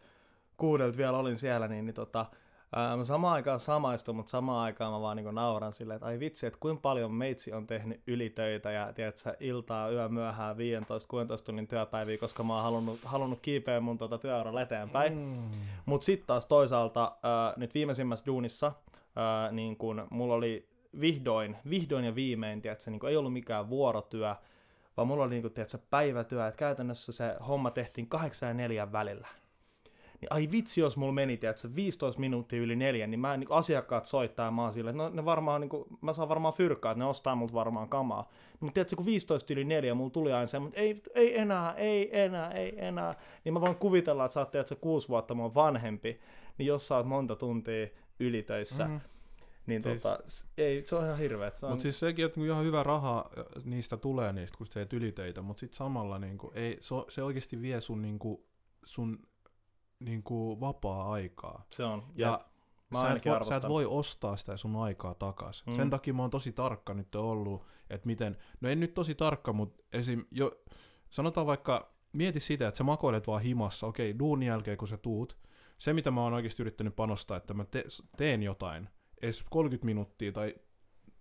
kuudelta 0.56 0.98
vielä 0.98 1.18
olin 1.18 1.36
siellä, 1.36 1.68
niin, 1.68 1.86
niin 1.86 1.94
tota, 1.94 2.26
ää, 2.76 2.96
mä 2.96 3.04
samaan 3.04 3.34
aikaan 3.34 3.60
samaistun, 3.60 4.16
mutta 4.16 4.30
samaan 4.30 4.64
aikaan 4.64 4.92
mä 4.92 5.00
vaan 5.00 5.16
niin 5.16 5.34
nauran 5.34 5.72
silleen, 5.72 5.96
että 5.96 6.06
ai 6.06 6.20
vitsi, 6.20 6.46
että 6.46 6.58
kuinka 6.60 6.80
paljon 6.80 7.12
meitsi 7.12 7.52
on 7.52 7.66
tehnyt 7.66 8.02
ylitöitä 8.06 8.70
ja 8.70 8.92
tiedätkö, 8.92 9.36
iltaa, 9.40 9.90
yö 9.90 10.08
myöhään 10.08 10.56
15-16 10.56 10.58
tunnin 11.44 11.68
työpäiviä, 11.68 12.18
koska 12.18 12.42
mä 12.42 12.54
oon 12.54 12.62
halunnut, 12.62 13.00
halunnut 13.04 13.38
kiipeä 13.42 13.80
mun 13.80 13.98
tota 13.98 14.18
työuralla 14.18 14.62
eteenpäin. 14.62 15.12
Mm. 15.12 15.58
Mutta 15.86 16.04
sitten 16.04 16.26
taas 16.26 16.46
toisaalta 16.46 17.16
ää, 17.22 17.54
nyt 17.56 17.74
viimeisimmässä 17.74 18.26
duunissa, 18.26 18.72
ää, 19.16 19.52
niin 19.52 19.76
kun 19.76 20.06
mulla 20.10 20.34
oli 20.34 20.71
vihdoin, 21.00 21.56
vihdoin 21.70 22.04
ja 22.04 22.14
viimein, 22.14 22.62
tiedätkö, 22.62 22.90
niin 22.90 23.06
ei 23.06 23.16
ollut 23.16 23.32
mikään 23.32 23.68
vuorotyö, 23.68 24.34
vaan 24.96 25.08
mulla 25.08 25.24
oli 25.24 25.30
niin 25.30 25.42
kun, 25.42 25.50
tiedätkö, 25.52 25.78
päivätyö, 25.90 26.46
että 26.46 26.58
käytännössä 26.58 27.12
se 27.12 27.36
homma 27.48 27.70
tehtiin 27.70 28.06
kahdeksan 28.06 28.48
ja 28.48 28.54
neljän 28.54 28.92
välillä. 28.92 29.28
Niin 30.20 30.32
ai 30.32 30.48
vitsi, 30.52 30.80
jos 30.80 30.96
mulla 30.96 31.12
meni, 31.12 31.36
tiedätkö, 31.36 31.68
15 31.74 32.20
minuuttia 32.20 32.60
yli 32.60 32.76
neljän, 32.76 33.10
niin 33.10 33.20
mä 33.20 33.36
niin 33.36 33.50
asiakkaat 33.52 34.04
soittaa 34.04 34.46
ja 34.46 34.50
mä 34.50 34.62
oon 34.62 34.72
silleen, 34.72 34.96
että 35.00 35.02
no 35.02 35.16
ne 35.16 35.24
varmaan, 35.24 35.60
niin 35.60 35.68
kuin, 35.68 35.84
mä 36.00 36.12
saan 36.12 36.28
varmaan 36.28 36.54
fyrkkaa, 36.54 36.92
että 36.92 36.98
ne 36.98 37.04
ostaa 37.04 37.34
multa 37.34 37.54
varmaan 37.54 37.88
kamaa. 37.88 38.30
Mutta 38.60 38.74
tiedätkö, 38.74 38.96
kun 38.96 39.06
15 39.06 39.52
yli 39.52 39.64
neljä, 39.64 39.94
mulla 39.94 40.10
tuli 40.10 40.32
aina 40.32 40.46
semmoinen, 40.46 40.80
ei, 40.80 41.02
ei 41.14 41.38
enää, 41.38 41.74
ei 41.74 42.20
enää, 42.20 42.50
ei 42.50 42.74
enää. 42.76 43.14
Niin 43.44 43.52
mä 43.52 43.60
voin 43.60 43.76
kuvitella, 43.76 44.24
että 44.24 44.32
sä 44.32 44.40
oot, 44.40 44.50
tiedätkö, 44.50 44.76
kuusi 44.76 45.08
vuotta 45.08 45.34
mua 45.34 45.54
vanhempi, 45.54 46.20
niin 46.58 46.66
jos 46.66 46.88
sä 46.88 46.96
oot 46.96 47.06
monta 47.06 47.36
tuntia 47.36 47.86
ylitöissä, 48.20 48.84
Mhm. 48.84 48.96
Niin 49.66 49.82
Siis- 49.82 50.02
tota, 50.02 50.18
ei, 50.58 50.86
se 50.86 50.96
on 50.96 51.04
ihan 51.04 51.18
hirveä. 51.18 51.50
Se 51.54 51.66
on, 51.66 51.72
Mutta 51.72 51.82
siis 51.82 51.98
sekin, 52.00 52.24
että 52.24 52.40
ihan 52.40 52.64
hyvä 52.64 52.82
raha 52.82 53.30
niistä 53.64 53.96
tulee 53.96 54.32
niistä, 54.32 54.58
kun 54.58 54.66
sä 54.66 54.72
teet 54.72 54.92
ylitöitä, 54.92 55.42
mutta 55.42 55.60
sitten 55.60 55.76
samalla 55.76 56.18
niinku, 56.18 56.52
ei, 56.54 56.78
se, 56.80 56.94
se 57.08 57.22
oikeasti 57.22 57.62
vie 57.62 57.80
sun, 57.80 58.02
niinku, 58.02 58.46
sun 58.84 59.18
niinku, 60.00 60.60
vapaa-aikaa. 60.60 61.66
se 61.70 61.84
on. 61.84 62.02
Ja. 62.14 62.40
Mä 62.90 63.00
sä 63.00 63.12
et, 63.12 63.24
voi, 63.24 63.44
sä 63.44 63.56
et 63.56 63.68
voi 63.68 63.86
ostaa 63.86 64.36
sitä 64.36 64.56
sun 64.56 64.76
aikaa 64.76 65.14
takas. 65.14 65.66
Mm. 65.66 65.74
Sen 65.74 65.90
takia 65.90 66.14
mä 66.14 66.22
oon 66.22 66.30
tosi 66.30 66.52
tarkka 66.52 66.94
nyt 66.94 67.14
ollut, 67.14 67.66
että 67.90 68.06
miten, 68.06 68.36
no 68.60 68.68
en 68.68 68.80
nyt 68.80 68.94
tosi 68.94 69.14
tarkka, 69.14 69.52
mutta 69.52 69.82
esim. 69.92 70.24
Jo, 70.30 70.52
sanotaan 71.10 71.46
vaikka, 71.46 71.94
mieti 72.12 72.40
sitä, 72.40 72.68
että 72.68 72.78
sä 72.78 72.84
makoilet 72.84 73.26
vaan 73.26 73.42
himassa, 73.42 73.86
okei, 73.86 74.18
duunin 74.18 74.46
jälkeen 74.46 74.76
kun 74.76 74.88
sä 74.88 74.96
tuut, 74.96 75.38
se 75.78 75.92
mitä 75.92 76.10
mä 76.10 76.22
oon 76.22 76.32
oikeasti 76.32 76.62
yrittänyt 76.62 76.96
panostaa, 76.96 77.36
että 77.36 77.54
mä 77.54 77.64
te, 77.64 77.84
teen 78.16 78.42
jotain, 78.42 78.88
edes 79.22 79.44
30 79.50 79.86
minuuttia 79.86 80.32
tai 80.32 80.54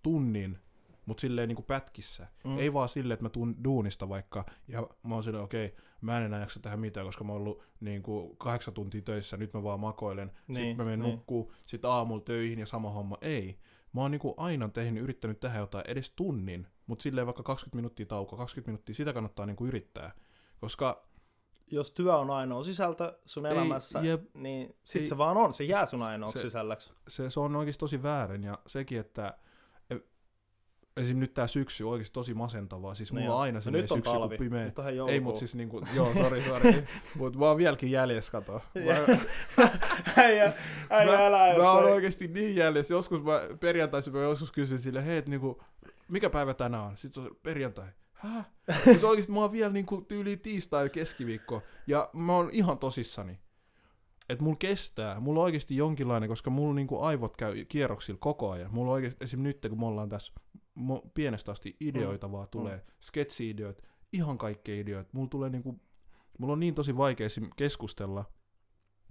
tunnin, 0.02 0.58
mutta 1.06 1.22
silleen 1.22 1.48
niin 1.48 1.56
kuin 1.56 1.66
pätkissä. 1.66 2.28
Mm. 2.44 2.58
Ei 2.58 2.74
vaan 2.74 2.90
silleen, 2.90 3.14
että 3.14 3.26
mä 3.26 3.30
tuun 3.30 3.64
duunista 3.64 4.10
vaikka, 4.10 4.46
ja 4.68 4.88
mä 5.04 5.14
oon 5.14 5.24
silleen, 5.24 5.44
okei, 5.44 5.76
mä 6.02 6.18
en 6.18 6.24
enää 6.24 6.40
jaksa 6.40 6.60
tehdä 6.60 6.78
mitään, 6.78 7.06
koska 7.06 7.24
mä 7.24 7.32
oon 7.32 7.42
ollut 7.42 7.64
niin 7.80 8.04
kuin 8.04 8.38
kahdeksan 8.38 8.74
tuntia 8.74 9.02
töissä, 9.02 9.38
nyt 9.38 9.54
mä 9.54 9.64
vaan 9.64 9.80
makoilen, 9.80 10.32
niin, 10.48 10.56
sitten 10.56 10.78
mä 10.78 10.84
menen 10.84 11.00
niin. 11.00 11.06
niin. 11.06 11.16
nukkuu, 11.16 11.52
sitten 11.66 11.90
aamulla 11.90 12.22
töihin 12.22 12.60
ja 12.60 12.66
sama 12.66 12.90
homma. 12.90 13.18
Ei. 13.22 13.60
Mä 13.94 14.02
oon 14.02 14.12
niin 14.12 14.20
kuin 14.20 14.34
aina 14.38 14.70
tehnyt, 14.70 15.04
yrittänyt 15.04 15.40
tehdä 15.40 15.60
jotain 15.60 15.86
edes 15.88 16.12
tunnin, 16.12 16.68
mutta 16.88 17.04
silleen 17.04 17.28
vaikka 17.28 17.44
20 17.44 17.76
minuuttia 17.76 18.06
tauko, 18.06 18.38
20 18.38 18.72
minuuttia, 18.72 18.96
sitä 18.96 19.14
kannattaa 19.14 19.46
niin 19.46 19.56
kuin 19.56 19.68
yrittää. 19.68 20.12
Koska 20.60 21.08
Jos 21.72 21.92
työ 21.92 22.16
on 22.18 22.30
ainoa 22.32 22.64
sisältö 22.64 23.20
sun 23.26 23.46
Ei, 23.46 23.52
elämässä, 23.52 24.00
jep. 24.00 24.22
niin 24.36 24.76
sit 24.84 25.02
Ei. 25.02 25.06
se 25.06 25.18
vaan 25.18 25.38
on, 25.38 25.54
se 25.54 25.64
jää 25.64 25.86
sun 25.86 26.02
ainoaksi 26.02 26.40
se- 26.40 26.42
sisällöksi. 26.44 26.94
se, 27.08 27.30
se 27.30 27.40
on 27.40 27.56
oikeasti 27.56 27.80
tosi 27.80 28.04
väärin 28.04 28.44
ja 28.44 28.60
sekin, 28.68 29.00
että 29.00 29.38
e- 29.90 29.96
esim. 31.02 31.20
nyt 31.20 31.34
tää 31.34 31.48
syksy 31.48 31.84
on 31.84 31.90
oikeasti 31.92 32.14
tosi 32.14 32.34
masentavaa. 32.34 32.96
Siis 32.96 33.12
mulla 33.14 33.26
on 33.30 33.36
on. 33.36 33.42
aina 33.42 33.58
No 33.58 33.62
se 33.62 33.70
on 33.70 33.98
syksy, 33.98 34.12
talvi. 34.12 34.38
kun 34.38 34.46
pimeä. 34.46 34.66
Nyt 34.66 34.80
on 34.80 35.10
Ei, 35.10 35.20
mutta 35.20 35.40
siis 35.40 35.56
niinku, 35.56 35.82
joo, 35.96 36.14
sori, 36.14 36.44
sori. 36.44 36.84
mut 37.18 37.36
mä 37.36 37.46
oon 37.46 37.58
vieläkin 37.58 37.92
jäljessä, 37.92 38.32
kato. 38.32 38.62
Mä, 38.86 39.18
äijä, 40.24 40.54
äijä, 40.90 41.12
mä, 41.18 41.26
älä 41.26 41.58
mä 41.58 41.72
oon 41.72 41.84
oikeasti 41.86 42.28
niin 42.28 42.56
jäljessä. 42.56 42.94
Joskus 42.94 43.24
mä 43.24 43.42
perjantaisin, 43.60 44.14
mä 44.14 44.20
joskus 44.20 44.52
kysyin 44.52 44.82
sille, 44.82 45.06
hei, 45.06 45.18
et 45.18 45.28
niinku, 45.28 45.64
mikä 46.08 46.30
päivä 46.30 46.54
tänään 46.54 46.84
on? 46.84 46.98
Sitten 46.98 47.24
se 47.24 47.30
on 47.30 47.36
perjantai. 47.44 47.88
Häh? 48.22 48.46
Siis 48.84 49.04
oikeasti 49.04 49.32
mä 49.32 49.40
oon 49.40 49.52
vielä 49.52 49.74
niinku 49.74 50.02
tyyli 50.02 50.38
tiistai 50.38 50.86
ja 50.86 50.90
keskiviikko. 50.90 51.62
Ja 51.88 52.10
mä 52.14 52.36
oon 52.36 52.50
ihan 52.52 52.78
tosissani. 52.78 53.40
Että 54.30 54.44
mulla 54.44 54.58
kestää, 54.58 55.20
mulla 55.20 55.40
on 55.40 55.44
oikeasti 55.44 55.78
jonkinlainen, 55.78 56.30
koska 56.30 56.50
mulla 56.50 56.74
niinku 56.74 57.04
aivot 57.04 57.38
käy 57.38 57.66
kierroksilla 57.66 58.18
koko 58.22 58.52
ajan. 58.52 58.74
Mulla 58.74 58.92
on 58.92 58.94
oikeasti, 58.94 59.26
esim. 59.26 59.44
nyt 59.44 59.68
kun 59.70 59.80
me 59.80 59.86
ollaan 59.86 60.10
tässä, 60.10 60.34
pienestä 61.14 61.52
asti 61.52 61.76
ideoita 61.80 62.28
mm. 62.28 62.32
vaan 62.32 62.48
tulee, 62.52 62.78
mm. 62.78 62.84
sketsi-ideoita, 63.02 63.84
ihan 64.14 64.38
kaikkea 64.38 64.76
ideoita. 64.76 65.10
Mulla 65.14 65.30
tulee 65.30 65.50
niinku, 65.50 65.82
mulla 66.38 66.54
on 66.54 66.60
niin 66.60 66.76
tosi 66.76 66.98
vaikea 66.98 67.28
keskustella, 67.56 68.26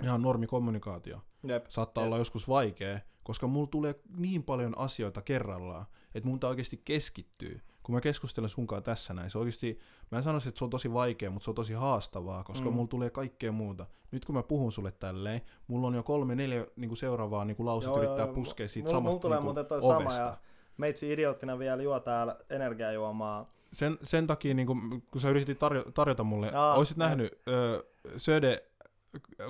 ihan 0.02 0.22
normikommunikaatio 0.22 1.20
Jep. 1.48 1.66
saattaa 1.68 2.02
Jep. 2.02 2.06
olla 2.06 2.18
joskus 2.18 2.48
vaikea, 2.48 3.00
koska 3.24 3.46
mulla 3.46 3.66
tulee 3.66 3.94
niin 4.16 4.42
paljon 4.42 4.78
asioita 4.78 5.22
kerrallaan, 5.22 5.86
että 6.14 6.28
mun 6.28 6.38
oikeasti 6.42 6.82
keskittyä. 6.84 7.60
Kun 7.82 7.94
mä 7.94 8.00
keskustelen 8.00 8.50
sunkaan 8.50 8.82
tässä 8.82 9.14
näin, 9.14 9.30
se 9.30 9.38
oikeasti, 9.38 9.78
mä 10.10 10.18
en 10.18 10.24
sanoisi, 10.24 10.48
että 10.48 10.58
se 10.58 10.64
on 10.64 10.70
tosi 10.70 10.92
vaikea, 10.92 11.30
mutta 11.30 11.44
se 11.44 11.50
on 11.50 11.54
tosi 11.54 11.72
haastavaa, 11.72 12.44
koska 12.44 12.68
Mm. 12.68 12.74
mulla 12.74 12.88
tulee 12.88 13.10
kaikkea 13.10 13.52
muuta. 13.52 13.86
Nyt 14.10 14.24
kun 14.24 14.34
mä 14.34 14.42
puhun 14.42 14.72
sulle 14.72 14.92
tälleen, 14.92 15.40
mulla 15.66 15.86
on 15.86 15.94
jo 15.94 16.02
kolme, 16.02 16.34
neljä 16.34 16.66
niin 16.76 16.88
kuin 16.88 16.98
seuraavaa 16.98 17.44
niin 17.44 17.56
kuin 17.56 17.66
lausetta 17.66 17.98
yrittää 17.98 18.26
puskea 18.26 18.68
siitä 18.68 18.88
mulla, 18.88 18.98
samasta 18.98 19.10
mulla 19.10 19.20
tulee 19.22 19.38
niin 19.38 19.44
muuten 19.44 19.66
toi 19.66 19.78
ovesta. 19.82 20.10
sama 20.16 20.26
ja 20.28 20.38
meitsi 20.76 21.12
idioottina 21.12 21.58
vielä 21.58 21.82
juo 21.82 22.00
täällä 22.00 22.36
energiajuomaa. 22.50 23.48
Sen, 23.72 23.98
sen 24.02 24.26
takia, 24.26 24.54
niin 24.54 24.66
kun, 24.66 25.02
kun 25.12 25.20
sä 25.20 25.28
yritit 25.30 25.58
tarjo- 25.58 25.90
tarjota 25.94 26.24
mulle, 26.24 26.50
Aa, 26.54 26.74
olisit 26.74 26.96
jep. 26.96 26.98
nähnyt, 26.98 27.38
ö, 27.48 27.84
Söde, 28.16 28.62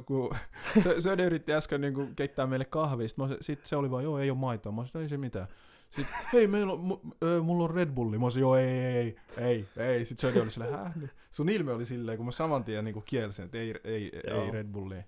kun 0.07 0.31
Sö- 0.79 1.01
Söde 1.05 1.25
yritti 1.25 1.55
äsken 1.55 1.81
niin 1.81 1.95
kuin, 1.95 2.17
keittää 2.17 2.47
meille 2.47 2.65
kahvia, 2.65 3.09
sit, 3.09 3.19
mä, 3.19 3.25
olisin- 3.25 3.43
sit 3.45 3.67
se 3.67 3.77
oli 3.77 3.91
vaan, 3.91 4.05
joo, 4.05 4.19
ei 4.19 4.31
ole 4.31 4.39
maitoa. 4.39 4.73
Mä 4.73 4.81
olisin, 4.81 5.01
ei 5.01 5.09
se 5.09 5.17
mitään. 5.17 5.47
Sitten, 5.91 6.17
hei, 6.33 6.47
meillä 6.47 6.73
on, 6.73 6.81
mu, 6.81 6.99
ö, 7.25 7.43
mulla 7.43 7.65
on 7.65 7.71
Red 7.71 7.91
Bulli. 7.91 8.19
Mä 8.19 8.25
olisin, 8.25 8.41
joo, 8.41 8.57
ei, 8.57 8.69
ei, 8.69 9.17
ei, 9.39 9.69
ei. 9.77 10.05
Sitten 10.05 10.31
Söde 10.31 10.43
oli 10.43 10.51
silleen, 10.51 10.79
häh? 10.79 10.97
Niin. 10.97 11.11
Sun 11.31 11.49
ilme 11.49 11.73
oli 11.73 11.87
silleen, 11.87 12.17
kun 12.17 12.27
mä 12.27 12.33
saman 12.33 12.65
tien 12.65 12.85
niin 12.85 13.03
kielsin, 13.05 13.45
että 13.45 13.59
ei, 13.59 13.75
ei, 13.85 14.11
Joo. 14.29 14.45
ei 14.45 14.51
Red 14.51 14.67
Bullia. 14.67 15.03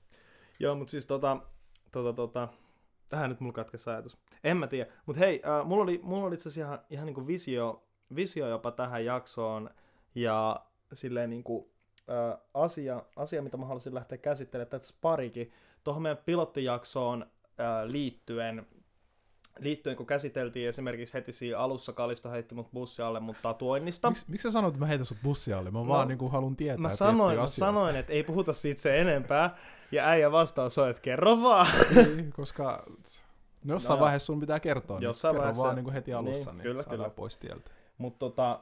Joo, 0.58 0.74
mutta 0.74 0.90
siis 0.90 1.06
tota, 1.06 1.36
tota, 1.90 2.12
tota, 2.12 2.48
tähän 3.08 3.30
nyt 3.30 3.40
mulla 3.40 3.52
katkesi 3.52 3.90
ajatus. 3.90 4.18
En 4.44 4.56
mä 4.56 4.66
tiedä. 4.66 4.90
Mutta 5.06 5.18
hei, 5.18 5.42
äh, 5.46 5.66
mulla 5.66 5.82
oli, 5.82 6.00
mulla 6.02 6.26
oli 6.26 6.34
itse 6.34 6.48
asiassa 6.48 6.74
ihan, 6.74 6.86
ihan 6.90 7.06
niinku 7.06 7.26
visio, 7.26 7.84
visio 8.16 8.48
jopa 8.48 8.70
tähän 8.70 9.04
jaksoon. 9.04 9.70
Ja 10.14 10.66
silleen 10.92 11.30
niinku, 11.30 11.72
äh, 12.10 12.40
asia, 12.54 13.02
asia, 13.16 13.42
mitä 13.42 13.56
mä 13.56 13.66
haluaisin 13.66 13.94
lähteä 13.94 14.18
käsittelemään 14.18 14.70
tässä 14.70 14.94
parikin. 15.00 15.52
Tuohon 15.84 16.02
meidän 16.02 16.22
pilottijaksoon 16.24 17.22
äh, 17.22 17.84
liittyen, 17.84 18.66
liittyen, 19.58 19.96
kun 19.96 20.06
käsiteltiin 20.06 20.68
esimerkiksi 20.68 21.14
heti 21.14 21.32
siinä 21.32 21.58
alussa 21.58 21.92
Kalisto 21.92 22.30
heitti 22.30 22.54
mut 22.54 22.72
bussi 22.72 23.02
alle 23.02 23.20
mut 23.20 23.36
tatuoinnista. 23.42 24.08
Miksi 24.10 24.24
miksi 24.28 24.42
sä 24.48 24.52
sanoit, 24.52 24.74
että 24.74 24.80
mä 24.84 24.86
heitän 24.86 25.06
sut 25.06 25.18
bussi 25.22 25.52
alle? 25.52 25.70
Mä 25.70 25.78
No, 25.78 25.86
vaan 25.88 26.08
niin 26.08 26.18
kuin, 26.18 26.32
haluan 26.32 26.56
tietää 26.56 26.78
Mä 26.78 26.88
sanoin, 26.88 27.36
mä 27.36 27.42
asioita. 27.42 27.66
sanoin, 27.66 27.96
että 27.96 28.12
ei 28.12 28.22
puhuta 28.22 28.52
siitä 28.52 28.80
se 28.80 29.00
enempää. 29.00 29.56
Ja 29.92 30.08
äijä 30.08 30.32
vastaus 30.32 30.78
on, 30.78 30.90
että 30.90 31.02
kerro 31.02 31.42
vaan. 31.42 31.66
Niin, 32.16 32.32
koska 32.32 32.84
no 33.64 33.74
jossain 33.74 33.96
No, 33.98 34.04
vaiheessa 34.04 34.26
sun 34.26 34.40
pitää 34.40 34.60
kertoa, 34.60 35.00
niin 35.00 35.12
kerro 35.22 35.38
vaiheessa- 35.38 35.62
vaan 35.62 35.74
niin 35.76 35.84
kuin 35.84 35.94
heti 35.94 36.14
alussa, 36.14 36.50
niin, 36.50 36.58
niin, 36.58 36.62
kyllä, 36.62 36.84
kyllä. 36.84 37.10
pois 37.10 37.38
tieltä. 37.38 37.70
Mutta 37.98 38.18
tota, 38.18 38.60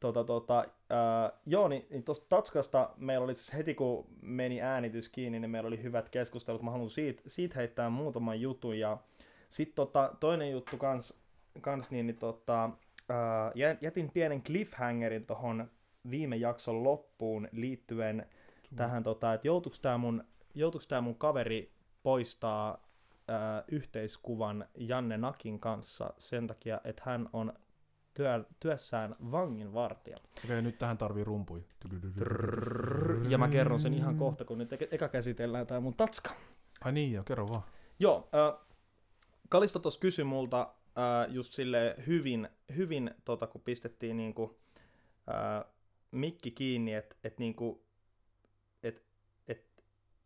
tota, 0.00 0.24
tota, 0.24 0.64
ää, 0.90 1.32
joo, 1.46 1.68
niin, 1.68 1.86
niin 1.90 2.02
tuosta 2.02 2.26
Tatskasta 2.28 2.90
meillä 2.96 3.24
oli 3.24 3.34
siis 3.34 3.52
heti 3.52 3.74
kun 3.74 4.06
meni 4.22 4.62
äänitys 4.62 5.08
kiinni, 5.08 5.40
niin 5.40 5.50
meillä 5.50 5.66
oli 5.66 5.82
hyvät 5.82 6.08
keskustelut. 6.08 6.62
Mä 6.62 6.70
haluan 6.70 6.90
siitä, 6.90 7.22
siitä 7.26 7.54
heittää 7.58 7.90
muutaman 7.90 8.40
jutun. 8.40 8.78
Ja 8.78 8.98
sitten 9.50 9.74
tota, 9.74 10.10
toinen 10.20 10.50
juttu 10.50 10.76
kans, 10.76 11.14
kans 11.60 11.90
niin, 11.90 12.06
niin 12.06 12.16
tota, 12.16 12.70
ää, 13.08 13.52
jä- 13.54 13.76
jätin 13.80 14.10
pienen 14.10 14.42
cliffhangerin 14.42 15.26
tuohon 15.26 15.70
viime 16.10 16.36
jakson 16.36 16.84
loppuun 16.84 17.48
liittyen 17.52 18.26
tähän, 18.76 19.02
tota, 19.02 19.34
että 19.34 19.48
joutuiko 19.48 19.76
tämä 19.82 19.98
mun, 19.98 20.24
joutuiko 20.54 20.84
tää 20.88 21.00
mun 21.00 21.14
kaveri 21.14 21.72
poistaa 22.02 22.86
ää, 23.28 23.64
yhteiskuvan 23.68 24.64
Janne 24.74 25.16
Nakin 25.18 25.60
kanssa 25.60 26.14
sen 26.18 26.46
takia, 26.46 26.80
että 26.84 27.02
hän 27.06 27.28
on 27.32 27.52
työ, 28.14 28.44
työssään 28.60 29.16
vanginvartija. 29.30 30.16
Okei, 30.44 30.62
nyt 30.62 30.78
tähän 30.78 30.98
tarvii 30.98 31.24
rumpui. 31.24 31.64
Ja 33.28 33.38
mä 33.38 33.48
kerron 33.48 33.80
sen 33.80 33.94
ihan 33.94 34.16
kohta, 34.16 34.44
kun 34.44 34.58
nyt 34.58 34.72
eka- 34.72 34.88
eka 34.90 35.08
käsitellään 35.08 35.66
tää 35.66 35.80
mun 35.80 35.94
tatska. 35.96 36.30
Ai 36.84 36.92
niin 36.92 37.12
joo, 37.12 37.24
kerro 37.24 37.48
vaan. 37.48 37.62
Joo, 37.98 38.28
äh, 38.34 38.66
Kalisto 39.50 39.78
tuossa 39.78 40.00
kysyi 40.00 40.24
multa 40.24 40.74
äh, 40.98 41.32
just 41.34 41.52
sille 41.52 41.94
hyvin, 42.06 42.48
hyvin 42.76 43.10
tota, 43.24 43.46
kun 43.46 43.60
pistettiin 43.60 44.16
niinku, 44.16 44.60
äh, 45.30 45.72
mikki 46.10 46.50
kiinni, 46.50 46.94
että 46.94 47.16
et, 47.24 47.38
niinku, 47.38 47.84
et, 48.82 49.04
et, 49.48 49.66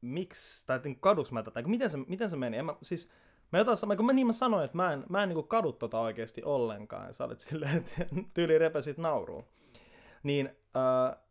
miksi, 0.01 0.67
tai 0.67 0.81
niinku, 0.85 1.01
kaduks 1.01 1.33
mä 1.33 1.43
tätä, 1.43 1.63
miten 1.63 1.91
se, 1.91 1.97
miten 1.97 2.31
se 2.31 2.37
meni? 2.37 2.57
En 2.57 2.65
mä, 2.65 2.77
siis, 2.83 3.11
mä 3.53 3.59
jotain, 3.59 3.77
sama- 3.77 3.97
kun 3.97 4.07
mä 4.07 4.13
niin 4.13 4.27
mä 4.27 4.33
sanoin, 4.33 4.65
että 4.65 4.77
mä 4.77 4.93
en, 4.93 5.03
mä 5.09 5.23
en 5.23 5.29
niinku 5.29 5.43
kadu 5.43 5.73
tota 5.73 6.01
oikeasti 6.01 6.43
ollenkaan, 6.45 7.07
ja 7.07 7.13
sä 7.13 7.25
olit 7.25 7.41
silleen, 7.41 7.77
että 7.79 8.07
tyyli 8.35 8.59
repäsit 8.59 8.99
nauruun. 8.99 9.45
Niin, 10.23 10.49
äh, 10.77 11.23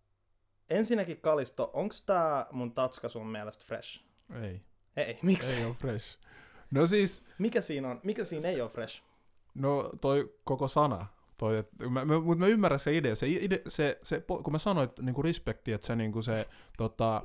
ensinnäkin 0.69 1.21
Kalisto, 1.21 1.69
onks 1.73 2.01
tää 2.01 2.45
mun 2.51 2.71
tatska 2.73 3.09
sun 3.09 3.27
mielestä 3.27 3.65
fresh? 3.67 4.03
Ei, 4.43 4.61
Ei, 4.97 5.19
miksi? 5.21 5.55
ei 5.55 5.65
ole 5.65 5.73
fresh. 5.73 6.17
No 6.73 6.87
siis, 6.87 7.23
Mikä 7.39 7.61
siinä 7.61 7.89
on? 7.89 7.99
Mikä 8.03 8.23
siinä 8.23 8.49
ei 8.49 8.61
ole 8.61 8.69
fresh? 8.69 9.03
no 9.55 9.91
toi 10.01 10.33
koko 10.43 10.67
sana, 10.67 11.05
toi, 11.37 11.57
et, 11.57 11.69
mä, 11.89 12.05
mä, 12.05 12.19
mutta 12.19 12.39
mä 12.39 12.47
ymmärrän 12.47 12.79
se 12.79 12.97
idea, 12.97 13.15
se, 13.15 13.27
ide, 13.27 13.61
se, 13.67 13.99
se, 14.03 14.23
kun 14.43 14.51
mä 14.53 14.57
sanoin, 14.57 14.89
että 14.89 15.01
niinku 15.01 15.21
respekti, 15.21 15.73
että 15.73 15.87
sä 15.87 15.95
niinku 15.95 16.21
se, 16.21 16.47
tota, 16.77 17.23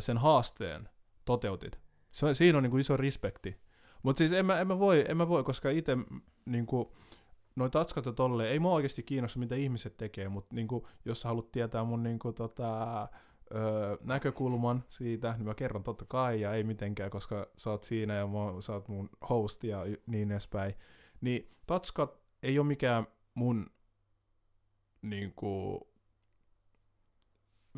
sen 0.00 0.18
haasteen 0.18 0.88
toteutit, 1.24 1.78
se, 2.10 2.34
siinä 2.34 2.58
on 2.58 2.62
niinku 2.62 2.78
iso 2.78 2.96
respekti. 2.96 3.60
Mutta 4.02 4.18
siis 4.18 4.32
en 4.32 4.46
mä, 4.46 4.60
en 4.60 4.66
mä 4.66 4.78
voi, 4.78 5.04
en 5.08 5.16
mä 5.16 5.28
voi, 5.28 5.44
koska 5.44 5.70
itse 5.70 5.96
niinku, 6.46 6.92
noin 7.56 7.70
tatskat 7.70 8.06
ja 8.06 8.12
tolleen, 8.12 8.50
ei 8.50 8.58
mua 8.58 8.74
oikeasti 8.74 9.02
kiinnosta, 9.02 9.38
mitä 9.38 9.54
ihmiset 9.54 9.96
tekee, 9.96 10.28
mutta 10.28 10.54
niinku, 10.54 10.88
jos 11.04 11.20
sä 11.20 11.28
haluat 11.28 11.52
tietää 11.52 11.84
mun 11.84 12.02
niinku, 12.02 12.32
tota, 12.32 13.08
ö, 13.54 13.98
näkökulman 14.04 14.84
siitä, 14.88 15.32
niin 15.32 15.46
mä 15.46 15.54
kerron 15.54 15.84
totta 15.84 16.04
kai, 16.08 16.40
ja 16.40 16.52
ei 16.52 16.64
mitenkään, 16.64 17.10
koska 17.10 17.46
sä 17.56 17.70
oot 17.70 17.82
siinä 17.82 18.14
ja 18.14 18.26
mä, 18.26 18.62
sä 18.62 18.72
oot 18.72 18.88
mun 18.88 19.10
host 19.30 19.64
ja 19.64 19.78
niin 20.06 20.30
edespäin. 20.30 20.74
Niin 21.20 21.50
tatskat 21.66 22.20
ei 22.42 22.58
ole 22.58 22.66
mikään 22.66 23.06
mun 23.34 23.66
niinku, 25.02 25.80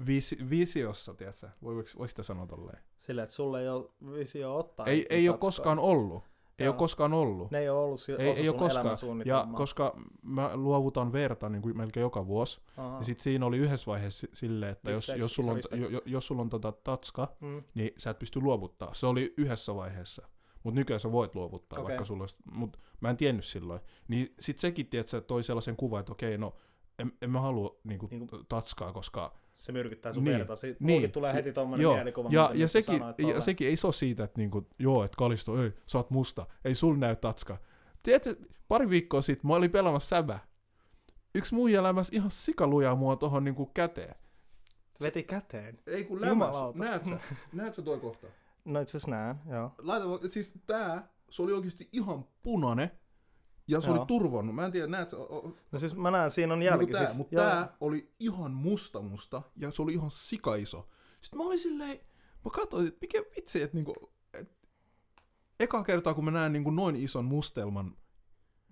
visi, 0.06 0.50
visiossa, 0.50 1.14
tiedätkö? 1.14 1.48
Voiko, 1.62 1.82
voiko 1.98 2.08
sitä 2.08 2.22
sanoa 2.22 2.46
tolleen? 2.46 2.78
Sillä, 2.96 3.22
että 3.22 3.34
sulle 3.34 3.60
ei 3.60 3.68
ole 3.68 3.90
visio 4.18 4.56
ottaa. 4.56 4.86
Ei, 4.86 5.06
ei 5.10 5.28
ole 5.28 5.34
tatskaa. 5.34 5.48
koskaan 5.48 5.78
ollut. 5.78 6.29
Ei 6.60 6.68
ole 6.68 6.76
koskaan 6.76 7.12
ollut. 7.12 7.50
Ne 7.50 7.58
ei 7.58 7.68
ole 7.68 7.78
ollut 7.84 8.00
si- 8.00 8.12
Ei, 8.12 8.30
ei 8.30 8.48
ole 8.48 8.58
koskaan. 8.58 8.96
Ja 9.24 9.46
koska 9.56 9.96
mä 10.22 10.50
luovutan 10.56 11.12
verta 11.12 11.48
niin 11.48 11.62
kuin 11.62 11.76
melkein 11.76 12.02
joka 12.02 12.26
vuosi, 12.26 12.60
Aha. 12.76 12.98
ja 12.98 13.04
sit 13.04 13.20
siinä 13.20 13.46
oli 13.46 13.56
yhdessä 13.58 13.86
vaiheessa 13.86 14.20
si- 14.20 14.30
silleen, 14.32 14.72
että 14.72 14.90
jos, 14.90 15.12
jos 15.16 15.34
sulla 15.34 15.52
on, 15.52 15.60
jo, 15.80 15.88
jo- 15.88 16.02
jos 16.06 16.26
sulla 16.26 16.42
on 16.42 16.48
tota 16.50 16.72
tatska, 16.72 17.28
Mm. 17.40 17.60
niin 17.74 17.90
sä 17.98 18.10
et 18.10 18.18
pysty 18.18 18.40
luovuttaa. 18.40 18.94
Se 18.94 19.06
oli 19.06 19.34
yhdessä 19.36 19.74
vaiheessa. 19.74 20.28
Mutta 20.62 20.80
nykyään 20.80 21.00
sä 21.00 21.12
voit 21.12 21.34
luovuttaa, 21.34 21.78
okay. 21.78 21.88
vaikka 21.90 22.04
sulla 22.04 22.22
olisi, 22.22 22.36
mut 22.54 22.76
mä 23.00 23.10
en 23.10 23.16
tiennyt 23.16 23.44
silloin. 23.44 23.80
Niin 24.08 24.34
sit 24.40 24.58
sekin, 24.58 24.86
tiedät, 24.86 25.26
toi 25.26 25.42
sellaisen 25.42 25.76
kuvan, 25.76 26.00
että 26.00 26.12
okei, 26.12 26.38
no 26.38 26.54
en, 27.00 27.12
en 27.22 27.30
mä 27.30 27.40
halua 27.40 27.76
niinku, 27.84 28.08
Niinku- 28.10 28.44
tatskaa, 28.48 28.92
koska... 28.92 29.34
Se 29.56 29.72
myrkyttää 29.72 30.12
sun 30.12 30.24
Niin, 30.24 30.38
verta. 30.38 30.56
Siitä 30.56 30.84
niin. 30.84 31.12
tulee 31.12 31.34
heti 31.34 31.52
tommonen 31.52 31.82
Joo, 31.82 31.94
mielikuva. 31.94 32.28
ja, 32.32 32.50
ja, 32.54 32.68
sekin, 32.68 32.98
sanoit 32.98 33.18
ja 33.18 33.40
sekin 33.40 33.68
ei 33.68 33.76
se 33.76 33.86
ole 33.86 33.92
siitä, 33.92 34.24
että 34.24 34.38
niinku, 34.40 34.66
joo, 34.78 35.04
että 35.04 35.16
Kalisto, 35.16 35.62
ei, 35.62 35.72
sä 35.86 35.98
oot 35.98 36.10
musta, 36.10 36.46
ei 36.64 36.74
sul 36.74 36.96
näy 36.96 37.16
tatska. 37.16 37.56
Tiedätkö, 38.02 38.34
pari 38.68 38.88
viikkoa 38.90 39.22
sitten 39.22 39.48
mä 39.48 39.54
olin 39.56 39.70
pelaamassa 39.70 40.16
säbä. 40.16 40.38
Yksi 41.34 41.54
muija 41.54 41.82
lämäs 41.82 42.08
ihan 42.12 42.30
sikalujaa 42.30 42.94
mua 42.96 43.16
tohon 43.16 43.44
niinku 43.44 43.66
käteen. 43.66 44.14
Veti 45.02 45.22
käteen. 45.22 45.78
Ei 45.86 46.04
kun 46.04 46.20
lämäs. 46.20 46.30
Jumalauta. 46.30 46.78
Näet 46.78 47.04
sä? 47.04 47.18
Näet 47.52 47.74
sä 47.74 47.82
toi 47.82 48.00
kohta? 48.00 48.26
No 48.64 48.80
itse 48.80 48.90
asiassa 48.96 49.10
näen, 49.10 49.36
joo. 49.50 49.72
Laita, 49.78 50.28
siis 50.28 50.54
tää, 50.66 51.08
se 51.30 51.42
oli 51.42 51.52
oikeasti 51.52 51.88
ihan 51.92 52.24
punainen. 52.42 52.90
Ja 53.70 53.80
se 53.80 53.88
Joo. 53.90 53.96
oli 53.98 54.06
turvonnut. 54.06 54.54
Mä 54.54 54.64
en 54.66 54.72
tiedä, 54.72 54.86
näet? 54.86 55.12
O, 55.12 55.22
o, 55.36 55.56
No 55.72 55.78
siis 55.78 55.96
mä 55.96 56.10
näen, 56.10 56.30
siinä 56.30 56.54
on 56.54 56.62
jälki. 56.62 56.92
tää, 56.92 57.06
siis, 57.06 57.18
mut 57.18 57.32
joo. 57.32 57.44
tää 57.44 57.76
oli 57.80 58.12
ihan 58.20 58.50
musta 58.52 59.02
musta. 59.02 59.42
Ja 59.56 59.70
se 59.72 59.82
oli 59.82 59.92
ihan 59.92 60.10
sikaiso. 60.10 60.88
Sitten 61.20 61.38
mä 61.38 61.44
olin 61.44 61.58
silleen, 61.58 61.98
mä 62.44 62.50
katsoin, 62.52 62.86
että 62.88 62.98
mikä 63.00 63.18
vitsi, 63.36 63.62
että 63.62 63.76
niinku, 63.76 63.94
et, 64.34 64.52
eka 65.60 65.84
kertaa 65.84 66.14
kun 66.14 66.24
mä 66.24 66.30
näen 66.30 66.52
niinku 66.52 66.70
noin 66.70 66.96
ison 66.96 67.24
mustelman, 67.24 67.96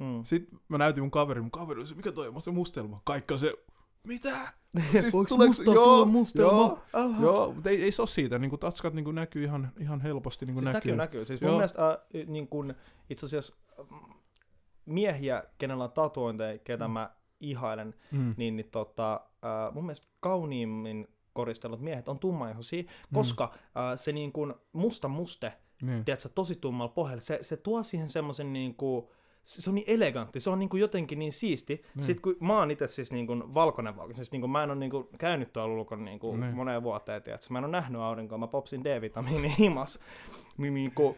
Mm. 0.00 0.24
Sitten 0.24 0.60
mä 0.68 0.78
näytin 0.78 1.02
mun 1.02 1.10
kaveri, 1.10 1.40
mun 1.40 1.50
kaveri 1.50 1.80
oli 1.80 1.86
se, 1.88 1.94
mikä 1.94 2.12
toi 2.12 2.28
on 2.28 2.42
se 2.42 2.50
mustelma? 2.50 3.00
Kaikki 3.04 3.34
on 3.34 3.40
se, 3.40 3.54
mitä? 4.04 4.52
Siis 4.90 5.14
tuleeko- 5.28 5.46
musta 5.46 5.62
joo, 5.62 5.74
tulla 5.84 6.04
mustelma? 6.04 6.50
joo, 6.52 6.78
Aha. 6.92 7.22
Joo, 7.22 7.52
mutta 7.52 7.70
ei, 7.70 7.82
ei 7.82 7.92
se 7.92 8.02
ole 8.02 8.08
siitä, 8.08 8.38
niinku 8.38 8.56
tatskat 8.58 8.94
niinku 8.94 9.12
näkyy 9.12 9.44
ihan, 9.44 9.72
ihan 9.80 10.00
helposti 10.00 10.46
niinku 10.46 10.60
Siis 10.60 10.72
näkyy. 10.72 10.96
näkyy, 10.96 10.96
näkyy. 10.96 11.24
Siis 11.24 11.40
mun 11.40 11.50
mielestä 11.50 11.90
äh, 11.90 11.96
niin 12.26 12.48
kun, 12.48 12.74
itse 13.10 13.26
asiassa 13.26 13.54
miehiä, 14.88 15.42
kenellä 15.58 15.84
on 15.84 15.92
tatuointeja, 15.92 16.58
ketä 16.58 16.88
Mm. 16.88 16.92
mä 16.92 17.10
ihailen, 17.40 17.94
Mm. 18.12 18.34
niin, 18.36 18.56
niin 18.56 18.68
tota, 18.70 19.14
äh, 19.14 19.74
mun 19.74 19.84
mielestä 19.86 20.06
kauniimmin 20.20 21.08
koristellut 21.32 21.80
miehet 21.80 22.08
on 22.08 22.18
tummaihoisia, 22.18 22.82
koska 23.14 23.44
äh, 23.44 23.60
se 23.96 24.12
niin 24.12 24.32
kuin 24.32 24.54
musta 24.72 25.08
muste, 25.08 25.52
Niin. 25.84 26.04
tiedätkö, 26.04 26.28
tosi 26.28 26.56
tummalla 26.56 26.92
pohjalla, 26.92 27.20
se, 27.20 27.38
se 27.42 27.56
tuo 27.56 27.82
siihen 27.82 28.08
semmoisen 28.08 28.52
niin 28.52 28.74
kuin, 28.74 29.06
se 29.42 29.62
se 29.62 29.70
on 29.70 29.74
niin 29.74 29.84
elegantti, 29.90 30.40
se 30.40 30.50
on 30.50 30.58
niin 30.58 30.68
kuin 30.68 30.80
jotenkin 30.80 31.18
niin 31.18 31.32
siisti. 31.32 31.82
Niin. 31.94 32.04
Sitten 32.04 32.22
kun 32.22 32.36
mä 32.46 32.58
oon 32.58 32.70
itse 32.70 32.86
siis 32.88 33.12
niin 33.12 33.26
kuin 33.26 33.54
valkoinen 33.54 33.96
valkoinen, 33.96 34.16
siis 34.16 34.32
niin 34.32 34.40
kuin 34.40 34.50
mä 34.50 34.62
en 34.62 34.70
ole 34.70 34.78
niin 34.78 34.90
kuin 34.90 35.08
käynyt 35.18 35.52
tuolla 35.52 35.74
ulkona 35.74 36.04
niin 36.04 36.18
kuin 36.18 36.40
Niin. 36.40 36.54
moneen 36.56 36.82
vuoteen, 36.82 37.22
tiedätkö. 37.22 37.46
Mä 37.50 37.58
en 37.58 37.64
ole 37.64 37.72
nähnyt 37.72 38.00
aurinkoa, 38.00 38.38
mä 38.38 38.46
popsin 38.46 38.84
D-vitamiini 38.84 39.54
himas. 39.58 39.98
niin, 40.58 40.74
niin 40.74 40.92
kuin, 40.94 41.16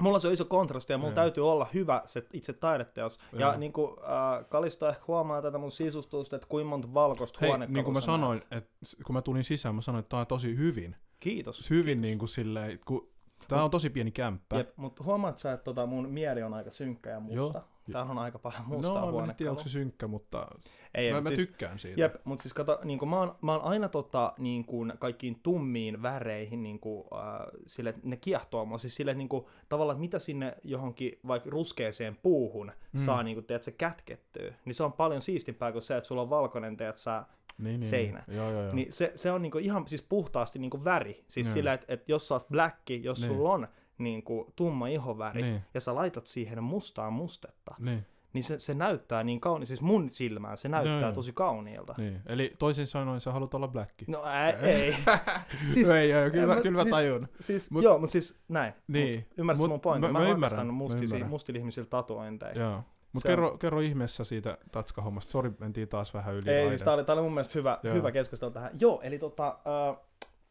mulla 0.00 0.18
se 0.18 0.28
on 0.28 0.34
iso 0.34 0.44
kontrasti 0.44 0.92
ja 0.92 0.98
mulla 0.98 1.10
Joo. 1.10 1.14
täytyy 1.14 1.50
olla 1.50 1.66
hyvä 1.74 2.02
se 2.06 2.26
itse 2.32 2.52
taideteos. 2.52 3.18
Ja 3.32 3.40
Joo. 3.40 3.56
niin 3.56 3.72
kuin, 3.72 3.96
äh, 3.98 4.48
Kalisto 4.48 4.88
ehkä 4.88 5.02
huomaa 5.08 5.42
tätä 5.42 5.58
mun 5.58 5.70
sisustusta, 5.70 6.36
että 6.36 6.48
kuinka 6.48 6.68
monta 6.68 6.94
valkoista 6.94 7.38
Hei, 7.40 7.48
huonekalua 7.48 7.74
niin 7.74 7.84
kuin 7.84 7.94
mä 7.94 8.00
sanoin, 8.00 8.42
että 8.50 8.70
kun 9.06 9.14
mä 9.14 9.22
tulin 9.22 9.44
sisään, 9.44 9.74
mä 9.74 9.82
sanoin, 9.82 10.00
että 10.00 10.08
tää 10.08 10.20
on 10.20 10.26
tosi 10.26 10.56
hyvin. 10.56 10.96
Kiitos. 11.20 11.70
Hyvin 11.70 12.00
niin 12.00 12.18
kuin 12.18 12.28
silleen, 12.28 12.78
kun 12.84 13.10
tää 13.48 13.64
on 13.64 13.70
tosi 13.70 13.90
pieni 13.90 14.10
kämppä. 14.10 14.56
Jep, 14.56 14.76
mutta 14.76 15.04
huomaat 15.04 15.38
sä, 15.38 15.52
että 15.52 15.64
tota 15.64 15.86
mun 15.86 16.08
mieli 16.08 16.42
on 16.42 16.54
aika 16.54 16.70
synkkä 16.70 17.10
ja 17.10 17.20
musta. 17.20 17.36
Joo. 17.36 17.64
Täällä 17.92 18.10
on 18.10 18.18
aika 18.18 18.38
paljon 18.38 18.62
mustaa 18.66 18.94
no, 18.94 19.00
mä 19.00 19.06
en 19.06 19.12
huonekalua. 19.12 19.34
tiedä, 19.34 19.50
onko 19.50 19.62
se 19.62 19.68
synkkä, 19.68 20.06
mutta 20.06 20.46
Ei, 20.94 21.10
mä, 21.10 21.16
mut 21.16 21.24
mä 21.24 21.28
siis, 21.36 21.40
tykkään 21.48 21.78
siitä. 21.78 22.00
Jep, 22.00 22.14
mutta 22.24 22.42
siis 22.42 22.54
kato, 22.54 22.78
niin 22.84 23.08
mä, 23.08 23.18
oon, 23.18 23.34
mä 23.42 23.52
oon 23.52 23.62
aina 23.64 23.88
tota, 23.88 24.32
niin 24.38 24.64
kuin, 24.64 24.92
kaikkiin 24.98 25.40
tummiin 25.42 26.02
väreihin 26.02 26.62
niin 26.62 26.80
kuin, 26.80 27.04
äh, 27.14 27.46
sille, 27.66 27.94
ne 28.02 28.16
kiehtoo 28.16 28.64
mua. 28.64 28.78
Siis 28.78 28.94
sille, 28.96 29.14
niin 29.14 29.28
kuin, 29.28 29.44
tavallaan, 29.68 29.94
että 29.96 30.00
mitä 30.00 30.18
sinne 30.18 30.56
johonkin 30.64 31.18
vaikka 31.26 31.50
ruskeeseen 31.50 32.16
puuhun 32.22 32.72
Mm. 32.92 33.00
saa 33.00 33.22
niin 33.22 33.36
kuin, 33.36 33.46
teet, 33.46 33.62
se 33.64 33.70
kätkettyä, 33.72 34.54
niin 34.64 34.74
se 34.74 34.84
on 34.84 34.92
paljon 34.92 35.20
siistimpää 35.20 35.72
kuin 35.72 35.82
se, 35.82 35.96
että 35.96 36.08
sulla 36.08 36.22
on 36.22 36.30
valkoinen 36.30 36.76
teet, 36.76 36.96
sä, 36.96 37.24
niin, 37.58 37.80
niin, 37.80 37.88
seinä. 37.90 38.24
Niin. 38.26 38.36
Joo, 38.36 38.50
joo, 38.50 38.62
joo. 38.62 38.74
niin 38.74 38.92
se, 38.92 39.12
se 39.14 39.30
on 39.32 39.42
niin 39.42 39.52
kuin, 39.52 39.64
ihan 39.64 39.88
siis 39.88 40.02
puhtaasti 40.02 40.58
niin 40.58 40.70
kuin 40.70 40.84
väri. 40.84 41.24
Siis 41.28 41.46
Joo. 41.46 41.54
sillä, 41.54 41.72
että, 41.72 41.86
että 41.94 42.12
jos 42.12 42.28
sä 42.28 42.34
oot 42.34 42.48
bläkki, 42.48 43.00
jos 43.04 43.20
Niin. 43.20 43.30
sulla 43.32 43.52
on 43.52 43.68
niin 44.00 44.22
kuin, 44.22 44.52
tumma 44.56 44.86
ihoväri, 44.88 45.42
Niin. 45.42 45.62
ja 45.74 45.80
sä 45.80 45.94
laitat 45.94 46.26
siihen 46.26 46.64
mustaa 46.64 47.10
mustetta, 47.10 47.74
Niin, 47.78 48.06
niin 48.32 48.44
se, 48.44 48.58
se 48.58 48.74
näyttää 48.74 49.24
niin 49.24 49.40
kauni, 49.40 49.66
siis 49.66 49.80
mun 49.80 50.10
silmään 50.10 50.56
se 50.58 50.68
näyttää 50.68 51.00
joo. 51.00 51.12
tosi 51.12 51.32
kauniilta. 51.32 51.94
niin. 51.98 52.20
Eli 52.26 52.54
toisin 52.58 52.86
sanoen 52.86 53.20
sä 53.20 53.32
haluat 53.32 53.54
olla 53.54 53.68
blackki. 53.68 54.04
No 54.08 54.22
ää, 54.24 54.50
ei. 54.50 54.92
siis, 55.60 55.74
Siis- 55.74 55.90
ei, 55.90 56.12
ei, 56.12 56.30
kyllä, 56.30 56.54
mä, 56.54 56.60
kyllä 56.60 56.76
mä 56.76 56.82
siis- 56.82 56.94
tajun. 56.94 57.28
Siis, 57.40 57.70
Mut- 57.70 57.82
joo, 57.84 57.98
mutta 57.98 58.12
siis 58.12 58.38
näin. 58.48 58.72
Niin. 58.88 59.26
Ymmärrätkö 59.36 59.68
mun 59.68 59.80
pointin? 59.80 60.12
mä- 60.12 60.12
Mä, 60.12 60.18
mä 60.18 60.24
mä 60.24 60.30
ymmärrän, 60.32 60.66
ymmärrän. 60.68 61.28
mustilla 61.30 61.58
ihmisillä 61.58 61.86
tatuointeja. 61.90 62.52
Joo. 62.60 62.82
Mutta 63.12 63.28
on- 63.28 63.32
kerro, 63.32 63.58
kerro 63.58 63.80
ihmeessä 63.80 64.24
siitä 64.24 64.58
tatskahommasta. 64.72 65.30
Sori, 65.30 65.50
mentiin 65.60 65.88
taas 65.88 66.14
vähän 66.14 66.34
yli 66.34 66.50
Ei, 66.50 66.68
siis 66.68 66.82
tää 66.82 66.94
oli, 66.94 67.04
tää 67.04 67.12
oli 67.12 67.22
mun 67.22 67.34
mielestä 67.34 67.52
hyvä, 67.58 67.78
Joo. 67.82 67.94
hyvä 67.94 68.12
keskustelu 68.12 68.50
tähän. 68.50 68.70
Joo, 68.80 69.00
eli 69.02 69.18
tota, 69.18 69.48
äh, 69.48 69.96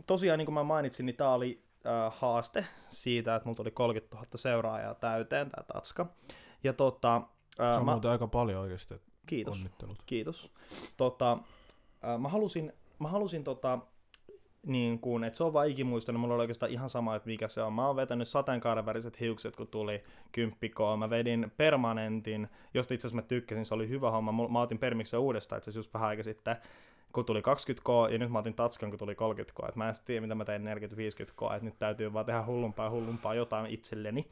tosiaan 0.05 0.37
niin 0.37 0.45
kuin 0.45 0.53
mä 0.53 0.63
mainitsin, 0.63 1.05
niin 1.05 1.15
tää 1.15 1.33
oli 1.33 1.63
äh, 1.89 2.13
haaste 2.19 2.65
siitä, 2.89 3.35
että 3.35 3.45
mulla 3.45 3.57
tuli 3.57 3.71
30 3.71 4.15
000 4.15 4.27
seuraajaa 4.35 4.93
täyteen, 4.93 5.51
tää 5.51 5.63
tatska. 5.73 6.05
Ja 6.63 6.73
tota, 6.73 7.21
Se 7.57 7.63
on 7.79 7.85
mä, 7.85 7.91
muuten 7.91 8.11
aika 8.11 8.27
paljon 8.27 8.61
oikeasti. 8.61 9.01
kiitos. 9.25 9.57
Onnittelut. 9.57 10.03
Kiitos. 10.05 10.51
Tota, 10.97 11.37
äh, 12.07 12.19
mä 12.19 12.29
halusin, 12.29 12.73
mä 12.99 13.07
halusin 13.07 13.43
tota, 13.43 13.79
niin 14.65 14.99
kuin, 14.99 15.23
että 15.23 15.37
se 15.37 15.43
on 15.43 15.53
vaan 15.53 15.67
ikimuistanut, 15.67 16.21
mulla 16.21 16.33
oli 16.33 16.41
oikeastaan 16.41 16.71
ihan 16.71 16.89
sama, 16.89 17.15
että 17.15 17.27
mikä 17.27 17.47
se 17.47 17.61
on. 17.61 17.73
Mä 17.73 17.87
oon 17.87 17.95
vetänyt 17.95 18.27
sateenkaariväriset 18.27 19.19
hiukset, 19.19 19.55
kun 19.55 19.67
tuli 19.67 20.01
kymppikoon. 20.31 20.99
Mä 20.99 21.09
vedin 21.09 21.51
permanentin, 21.57 22.47
josta 22.73 22.93
itse 22.93 23.07
asiassa 23.07 23.21
mä 23.23 23.27
tykkäsin, 23.27 23.65
se 23.65 23.73
oli 23.73 23.89
hyvä 23.89 24.11
homma. 24.11 24.47
Mä 24.47 24.61
otin 24.61 24.79
permiksen 24.79 25.19
uudestaan, 25.19 25.57
itse 25.57 25.69
asiassa 25.69 25.79
just 25.79 25.93
vähän 25.93 26.09
aika 26.09 26.23
sitten, 26.23 26.55
kun 27.13 27.25
tuli 27.25 27.41
20k, 27.41 28.11
ja 28.11 28.17
nyt 28.17 28.31
mä 28.31 28.39
otin 28.39 28.53
tatskan, 28.53 28.89
kun 28.89 28.99
tuli 28.99 29.13
30k. 29.13 29.69
Et 29.69 29.75
mä 29.75 29.89
en 29.89 29.95
tiedä, 30.05 30.21
mitä 30.21 30.35
mä 30.35 30.45
tein 30.45 30.61
40-50k, 30.61 31.53
että 31.53 31.65
nyt 31.65 31.79
täytyy 31.79 32.13
vaan 32.13 32.25
tehdä 32.25 32.45
hullumpaa 32.45 32.89
hullumpaa 32.89 33.35
jotain 33.35 33.65
itselleni. 33.65 34.27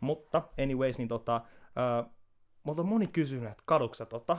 Mutta 0.00 0.42
anyways, 0.62 0.98
niin 0.98 1.08
tota, 1.08 1.36
äh, 1.36 2.10
multa 2.62 2.82
on 2.82 2.88
moni 2.88 3.06
kysynyt, 3.06 3.50
että 3.50 3.62
kaduksa 3.66 4.06
tota, 4.06 4.38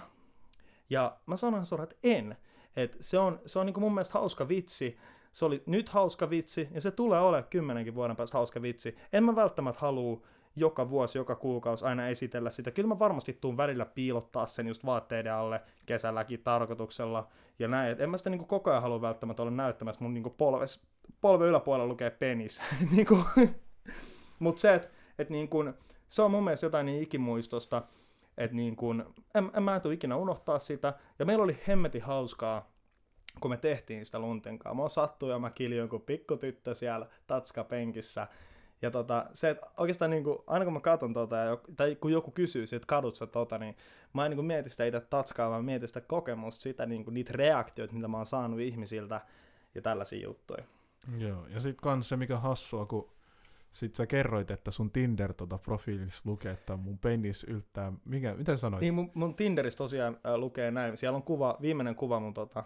Ja 0.90 1.18
mä 1.26 1.38
sanoin 1.38 1.66
suoraan, 1.66 1.90
että 1.92 2.00
en. 2.04 2.38
Et 2.76 2.98
se 3.02 3.20
on, 3.20 3.42
se 3.46 3.60
on 3.60 3.66
niinku 3.66 3.80
mun 3.80 3.94
mielestä 3.94 4.14
hauska 4.14 4.48
vitsi. 4.48 4.98
Se 5.32 5.46
oli 5.46 5.64
nyt 5.66 5.90
hauska 5.90 6.30
vitsi, 6.30 6.68
ja 6.72 6.82
se 6.82 6.92
tulee 6.92 7.22
olemaan 7.22 7.50
kymmenenkin 7.50 7.96
vuoden 7.96 8.16
päästä 8.16 8.38
hauska 8.38 8.62
vitsi. 8.62 8.98
En 9.14 9.24
mä 9.24 9.36
välttämättä 9.36 9.82
halua 9.82 10.22
joka 10.60 10.90
vuosi, 10.90 11.18
joka 11.18 11.36
kuukausi 11.36 11.86
aina 11.86 12.08
esitellä 12.08 12.50
sitä. 12.50 12.72
Kyllä 12.72 12.88
mä 12.88 13.00
varmasti 13.00 13.34
tuun 13.34 13.58
välillä 13.58 13.86
piilottaa 13.86 14.46
sen 14.46 14.68
just 14.68 14.86
vaatteiden 14.86 15.34
alle 15.34 15.62
kesälläkin 15.86 16.44
tarkoituksella 16.44 17.28
ja 17.60 17.68
näin. 17.68 17.92
Et 17.92 18.02
en 18.02 18.10
mä 18.10 18.18
sitä 18.18 18.30
niinku 18.30 18.46
koko 18.46 18.70
ajan 18.70 18.82
halua 18.82 19.02
välttämättä 19.02 19.42
olla 19.42 19.52
näyttämässä 19.52 20.04
mun 20.04 20.14
niinku 20.14 20.30
polves, 20.30 20.82
polven 21.22 21.48
yläpuolella 21.48 21.92
lukee 21.92 22.10
penis. 22.10 22.62
niinku, 22.96 23.18
Mutta 24.40 24.62
se, 24.62 24.74
että 24.74 24.90
et 25.20 25.30
niinku, 25.30 25.64
se 26.08 26.22
on 26.22 26.32
mun 26.32 26.44
mielestä 26.44 26.66
jotain 26.66 26.86
niin 26.86 27.04
ikimuistosta, 27.04 27.84
että 28.38 28.56
niinku, 28.56 28.92
en, 29.36 29.52
en 29.54 29.64
mä 29.64 29.80
tule 29.80 29.94
ikinä 29.94 30.16
unohtaa 30.16 30.60
sitä. 30.60 30.94
Ja 31.20 31.26
meillä 31.26 31.44
oli 31.44 31.60
hemmeti 31.68 32.00
hauskaa, 32.00 32.72
kun 33.40 33.52
me 33.52 33.58
tehtiin 33.58 34.06
sitä 34.06 34.20
luntenkaa. 34.20 34.74
Mä 34.74 34.90
sattui 34.90 35.32
ja 35.32 35.40
mä 35.40 35.50
kiljoin 35.50 35.90
kuin 35.90 36.02
pikkutyttö 36.02 36.74
siellä 36.74 37.08
tatskapenkissä. 37.28 38.28
Ja 38.82 38.92
tota, 38.92 39.26
se, 39.34 39.50
että 39.50 39.68
oikeastaan 39.78 40.12
niin 40.12 40.24
kuin, 40.24 40.38
aina 40.48 40.66
kun 40.66 40.74
mä 40.74 40.80
katson 40.80 41.14
tota, 41.14 41.36
tai 41.76 41.96
kun 41.96 42.12
joku 42.12 42.32
kysyy, 42.32 42.64
että 42.64 42.88
kadut 42.88 43.16
sä 43.16 43.28
tota, 43.28 43.58
niin 43.58 43.76
mä 44.14 44.26
en 44.26 44.30
niin 44.30 44.38
kuin 44.38 44.46
mieti 44.46 44.70
sitä 44.70 44.86
itse 44.86 45.02
tatskaa, 45.02 45.50
vaan 45.50 45.66
mietin 45.66 45.88
sitä 45.88 46.02
kokemusta, 46.02 46.62
sitä, 46.64 46.86
niin 46.86 47.04
kuin, 47.04 47.14
niitä 47.14 47.32
reaktioita, 47.36 47.94
mitä 47.94 48.08
mä 48.08 48.18
oon 48.18 48.26
saanut 48.26 48.60
ihmisiltä 48.60 49.22
ja 49.76 49.82
tällaisia 49.82 50.24
juttuja. 50.24 50.64
Joo, 51.18 51.48
ja 51.48 51.60
sitten 51.60 51.84
kans 51.84 52.10
se, 52.10 52.18
mikä 52.18 52.38
hassua, 52.38 52.86
kun 52.86 53.10
sit 53.72 53.96
sä 53.96 54.08
kerroit, 54.08 54.52
että 54.52 54.72
sun 54.72 54.92
Tinder 54.92 55.34
tota 55.34 55.58
profiilissa 55.58 56.22
lukee, 56.26 56.52
että 56.52 56.78
mun 56.78 56.98
penis 56.98 57.44
yltää, 57.44 57.94
mikä, 58.06 58.34
mitä 58.34 58.58
sanoit? 58.58 58.82
Niin, 58.82 58.94
mun, 58.94 59.12
mun 59.14 59.36
Tinderissä 59.36 59.78
tosiaan 59.78 60.18
äh, 60.28 60.36
lukee 60.36 60.72
näin, 60.72 60.98
siellä 60.98 61.16
on 61.16 61.24
kuva, 61.24 61.58
viimeinen 61.62 61.96
kuva 61.96 62.20
mun 62.20 62.34
tota, 62.34 62.64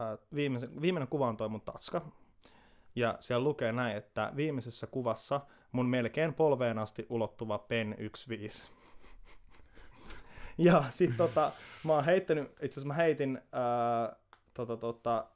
äh, 0.00 0.18
viimeisen, 0.34 0.80
viimeinen 0.80 1.08
kuva 1.08 1.28
on 1.28 1.36
toi 1.36 1.48
mun 1.48 1.60
tatska, 1.60 2.12
ja 2.96 3.16
siellä 3.20 3.44
lukee 3.44 3.72
näin, 3.72 3.96
että 3.96 4.32
viimeisessä 4.36 4.86
kuvassa 4.86 5.40
mun 5.72 5.86
melkein 5.86 6.34
polveen 6.34 6.78
asti 6.78 7.06
ulottuva 7.08 7.58
pen 7.58 7.96
15. 7.98 8.72
ja 10.58 10.84
sit 10.90 11.16
tota, 11.16 11.52
mä 11.84 11.92
oon 11.92 12.04
heittänyt, 12.04 12.50
itse 12.50 12.66
asiassa 12.66 12.88
mä 12.88 12.94
heitin, 12.94 13.40
ää, 13.52 14.16
tota, 14.54 14.76
tota, 14.76 15.26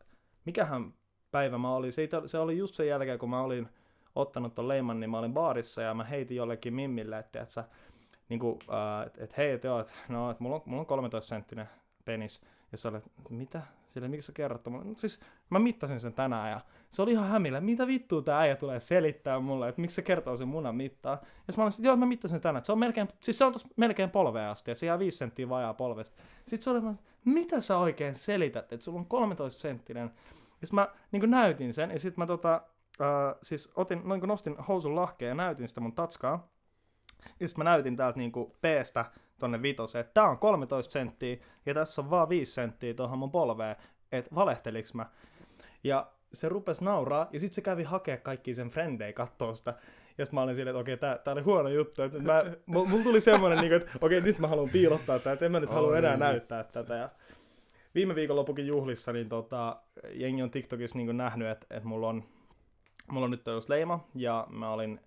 mikähän 0.44 0.94
päivä 1.30 1.58
mä 1.58 1.74
olin, 1.74 1.92
Siitä, 1.92 2.22
se 2.26 2.38
oli 2.38 2.58
just 2.58 2.74
sen 2.74 2.88
jälkeen, 2.88 3.18
kun 3.18 3.30
mä 3.30 3.40
olin 3.40 3.68
ottanut 4.14 4.54
ton 4.54 4.68
leiman, 4.68 5.00
niin 5.00 5.10
mä 5.10 5.18
olin 5.18 5.34
baarissa 5.34 5.82
ja 5.82 5.94
mä 5.94 6.04
heitin 6.04 6.36
jollekin 6.36 6.74
mimmille, 6.74 7.18
että 7.18 7.42
et 7.42 7.50
sä, 7.50 7.64
niin 8.28 8.40
kuin, 8.40 8.58
että 9.06 9.24
et, 9.24 9.36
hei, 9.36 9.50
et 9.50 9.64
joo, 9.64 9.80
et, 9.80 9.94
no, 10.08 10.30
et 10.30 10.40
mulla, 10.40 10.56
on, 10.56 10.62
mulla 10.64 10.80
on 10.80 10.86
13 10.86 11.28
senttinen 11.28 11.68
penis. 12.04 12.40
Ja 12.76 12.80
sä 12.80 12.88
olet, 12.88 13.04
mitä? 13.30 13.62
Sille, 13.86 14.08
miksi 14.08 14.26
sä 14.26 14.32
kerrot 14.32 14.66
mulle? 14.66 14.84
No, 14.84 14.94
siis 14.96 15.20
mä 15.50 15.58
mittasin 15.58 16.00
sen 16.00 16.12
tänään 16.12 16.50
ja 16.50 16.60
se 16.90 17.02
oli 17.02 17.12
ihan 17.12 17.28
hämillä. 17.28 17.60
Mitä 17.60 17.86
vittua 17.86 18.22
tää 18.22 18.38
äijä 18.38 18.56
tulee 18.56 18.80
selittää 18.80 19.40
mulle, 19.40 19.68
että 19.68 19.80
miksi 19.80 19.94
se 19.94 20.02
kertoo 20.02 20.36
sen 20.36 20.48
munan 20.48 20.76
mittaa. 20.76 21.20
Ja 21.48 21.54
mä 21.56 21.62
olin, 21.62 21.72
joo, 21.78 21.96
mä 21.96 22.06
mittasin 22.06 22.34
sen 22.34 22.42
tänään. 22.42 22.64
Se 22.64 22.72
on 22.72 22.78
melkein, 22.78 23.08
siis 23.20 23.38
se 23.38 23.44
on 23.44 23.54
melkein 23.76 24.10
polveen 24.10 24.48
asti, 24.48 24.70
että 24.70 24.80
se 24.80 24.86
jää 24.86 24.98
5 24.98 25.16
senttiä 25.16 25.48
vajaa 25.48 25.74
polvesta. 25.74 26.16
Sitten 26.44 26.62
se 26.62 26.70
oli, 26.70 26.96
mitä 27.24 27.60
sä 27.60 27.78
oikein 27.78 28.14
selität, 28.14 28.72
että 28.72 28.84
sulla 28.84 28.98
on 28.98 29.06
13 29.06 29.60
senttinen. 29.60 30.10
Ja 30.60 30.66
mä 30.72 30.88
niin 31.12 31.30
näytin 31.30 31.74
sen 31.74 31.90
ja 31.90 31.98
sitten 31.98 32.22
mä 32.22 32.26
tota, 32.26 32.62
äh, 33.00 33.34
siis 33.42 33.72
otin, 33.76 34.02
noin 34.04 34.20
nostin 34.20 34.56
housun 34.56 34.96
lahkeen 34.96 35.28
ja 35.28 35.34
näytin 35.34 35.68
sitä 35.68 35.80
mun 35.80 35.92
tatskaa. 35.92 36.48
Ja 37.40 37.48
sitten 37.48 37.64
mä 37.64 37.70
näytin 37.70 37.96
täältä 37.96 38.18
niin 38.18 38.32
P-stä 38.60 39.04
tonne 39.38 39.62
vitoseen, 39.62 40.00
että 40.00 40.14
tää 40.14 40.28
on 40.28 40.38
13 40.38 40.92
senttiä 40.92 41.36
ja 41.66 41.74
tässä 41.74 42.02
on 42.02 42.10
vaan 42.10 42.28
5 42.28 42.52
senttiä 42.52 42.94
tuohon 42.94 43.18
mun 43.18 43.30
polveen, 43.30 43.76
että 44.12 44.34
valehteliks 44.34 44.94
mä. 44.94 45.06
Ja 45.84 46.06
se 46.32 46.48
rupesi 46.48 46.84
nauraa 46.84 47.28
ja 47.32 47.40
sitten 47.40 47.54
se 47.54 47.60
kävi 47.60 47.82
hakea 47.82 48.16
kaikki 48.16 48.54
sen 48.54 48.70
frendei 48.70 49.12
kattoo 49.12 49.54
sitä. 49.54 49.74
Ja 50.18 50.24
sitten 50.24 50.36
mä 50.36 50.42
olin 50.42 50.54
silleen, 50.54 50.76
että 50.76 50.80
okei, 50.80 50.96
tää, 50.96 51.18
tää 51.18 51.32
oli 51.32 51.42
huono 51.42 51.68
juttu. 51.68 52.02
Että 52.02 52.22
mä, 52.22 52.44
mulla 52.66 53.02
tuli 53.02 53.20
semmoinen, 53.20 53.58
niin 53.58 53.72
että 53.72 53.90
okei, 54.00 54.20
nyt 54.20 54.38
mä 54.38 54.46
haluan 54.46 54.70
piilottaa 54.70 55.18
tätä, 55.18 55.32
että 55.32 55.46
en 55.46 55.52
mä 55.52 55.60
nyt 55.60 55.70
halua 55.70 55.98
enää 55.98 56.16
näyttää 56.16 56.64
tätä. 56.64 56.94
Ja 56.94 57.08
viime 57.94 58.14
viikonlopukin 58.14 58.66
juhlissa, 58.66 59.12
niin 59.12 59.28
tota, 59.28 59.76
jengi 60.12 60.42
on 60.42 60.50
TikTokissa 60.50 60.98
niin 60.98 61.16
nähnyt, 61.16 61.48
että, 61.48 61.66
että 61.70 61.88
mulla, 61.88 62.08
on, 62.08 62.24
mulla 63.10 63.24
on 63.24 63.30
nyt 63.30 63.46
just 63.46 63.68
leima, 63.68 64.08
ja 64.14 64.46
mä 64.50 64.70
olin 64.70 65.00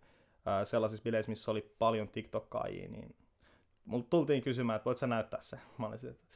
äh, 0.47 0.63
sellaisissa 0.63 1.03
bileissä, 1.03 1.31
missä 1.31 1.51
oli 1.51 1.75
paljon 1.79 2.07
TikTokkaajia, 2.07 2.89
niin 2.89 3.15
mulla 3.85 4.05
tultiin 4.09 4.43
kysymään, 4.43 4.77
että 4.77 4.85
voit 4.85 4.97
sä 4.97 5.07
näyttää 5.07 5.41
se. 5.41 5.59
Mä 5.77 5.87
olin 5.87 5.99
että... 6.09 6.27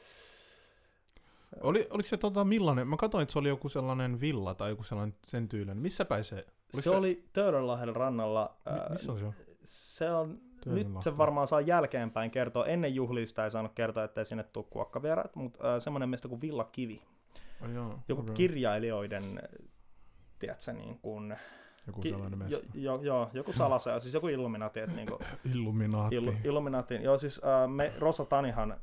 Oli, 1.61 1.87
oliko 1.89 2.09
se 2.09 2.17
tota 2.17 2.43
millainen? 2.43 2.87
Mä 2.87 2.97
katsoin, 2.97 3.21
että 3.21 3.33
se 3.33 3.39
oli 3.39 3.49
joku 3.49 3.69
sellainen 3.69 4.19
villa 4.19 4.53
tai 4.53 4.69
joku 4.69 4.83
sellainen 4.83 5.15
sen 5.27 5.49
tyylinen. 5.49 5.77
Missä 5.77 6.05
päin 6.05 6.23
se? 6.23 6.45
Se, 6.69 6.81
se, 6.81 6.89
oli 6.89 7.25
Töölönlahden 7.33 7.95
rannalla. 7.95 8.57
Mi- 8.65 8.89
missä 8.89 9.11
on 9.11 9.19
se? 9.19 9.25
Se 9.63 10.11
on, 10.11 10.41
nyt 10.65 10.87
se 10.99 11.17
varmaan 11.17 11.47
saa 11.47 11.61
jälkeenpäin 11.61 12.31
kertoa. 12.31 12.65
Ennen 12.65 12.95
juhlista 12.95 13.43
ei 13.43 13.51
saanut 13.51 13.71
kertoa, 13.75 14.03
ettei 14.03 14.25
sinne 14.25 14.43
tule 14.43 14.65
kuokkavieraat, 14.69 15.35
mutta 15.35 15.75
äh, 15.75 15.81
semmoinen 15.81 16.09
meistä 16.09 16.27
kuin 16.27 16.41
Villa 16.41 16.63
Kivi. 16.63 17.01
Oh, 17.61 17.69
joo, 17.69 17.99
joku 18.07 18.21
okay. 18.21 18.35
kirjailijoiden, 18.35 19.41
tiedätkö, 20.39 20.73
niin 20.73 20.99
kuin, 20.99 21.37
joku 21.87 22.01
Ki- 22.01 22.09
sellainen 22.09 22.39
mesta. 22.39 22.65
Jo, 22.73 22.81
jo, 22.95 23.01
joo, 23.01 23.29
joku 23.33 23.53
salasea, 23.53 23.99
siis 23.99 24.13
joku 24.13 24.27
Illuminati. 24.27 24.79
Että 24.79 24.95
niinku, 24.95 25.19
Illuminati. 25.53 26.15
Illu, 26.15 26.33
Illuminati. 26.43 27.03
Joo, 27.03 27.17
siis 27.17 27.41
äh, 27.43 27.69
me, 27.69 27.93
Rosa 27.99 28.25
Tanihan 28.25 28.71
äh, 28.71 28.77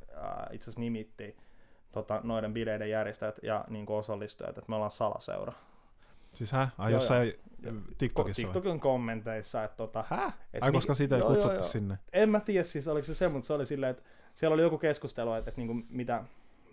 itse 0.51 0.63
asiassa 0.63 0.79
nimitti 0.79 1.37
tota, 1.91 2.21
noiden 2.23 2.53
bileiden 2.53 2.89
järjestäjät 2.89 3.39
ja 3.43 3.65
niin 3.69 3.85
kuin 3.85 3.97
osallistujat, 3.97 4.57
että 4.57 4.69
me 4.69 4.75
ollaan 4.75 4.91
salaseura. 4.91 5.53
Siis 6.33 6.51
hä? 6.51 6.69
Ai 6.77 6.91
jossain 6.91 7.33
TikTokissa 7.97 8.41
TikTokin 8.41 8.79
kommenteissa, 8.79 9.63
että 9.63 9.77
tota... 9.77 10.05
Hä? 10.07 10.31
Et 10.53 10.63
Ai 10.63 10.71
koska 10.71 10.93
siitä 10.93 11.15
ei 11.15 11.21
kutsuttu 11.21 11.47
joo, 11.47 11.57
joo. 11.57 11.67
sinne? 11.67 11.97
En 12.13 12.29
mä 12.29 12.39
tiedä 12.39 12.63
siis, 12.63 12.87
oliko 12.87 13.05
se 13.05 13.13
se, 13.13 13.29
mutta 13.29 13.47
se 13.47 13.53
oli 13.53 13.65
silleen, 13.65 13.91
että 13.91 14.03
siellä 14.33 14.53
oli 14.53 14.61
joku 14.61 14.77
keskustelu, 14.77 15.33
että, 15.33 15.49
että 15.49 15.61
niin 15.61 15.67
kuin 15.67 15.85
mitä... 15.89 16.23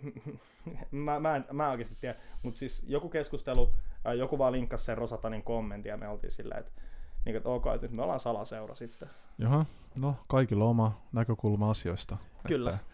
mä, 0.91 1.19
mä, 1.19 1.35
en, 1.35 1.45
mä 1.51 1.65
en 1.65 1.71
oikeasti 1.71 1.95
tiedä, 2.01 2.15
mutta 2.43 2.59
siis 2.59 2.83
joku 2.87 3.09
keskustelu, 3.09 3.73
joku 4.17 4.37
vaan 4.37 4.53
linkkasi 4.53 4.85
sen 4.85 4.97
Rosatanin 4.97 5.43
kommentin 5.43 5.89
ja 5.89 5.97
me 5.97 6.07
oltiin 6.07 6.31
silleen, 6.31 6.59
että, 6.59 6.81
niin, 7.25 7.35
että 7.35 7.49
ok, 7.49 7.65
että 7.67 7.87
nyt 7.87 7.91
me 7.91 8.03
ollaan 8.03 8.19
salaseura 8.19 8.75
sitten. 8.75 9.09
Jaha, 9.37 9.65
no 9.95 10.15
kaikilla 10.27 10.63
on 10.63 10.69
oma 10.69 11.01
näkökulma 11.11 11.69
asioista. 11.69 12.17
Kyllä. 12.47 12.69
Että, 12.69 12.85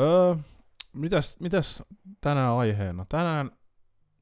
öö, 0.00 0.34
mitäs, 0.92 1.40
mitäs 1.40 1.82
tänään 2.20 2.52
aiheena? 2.52 3.06
Tänään 3.08 3.50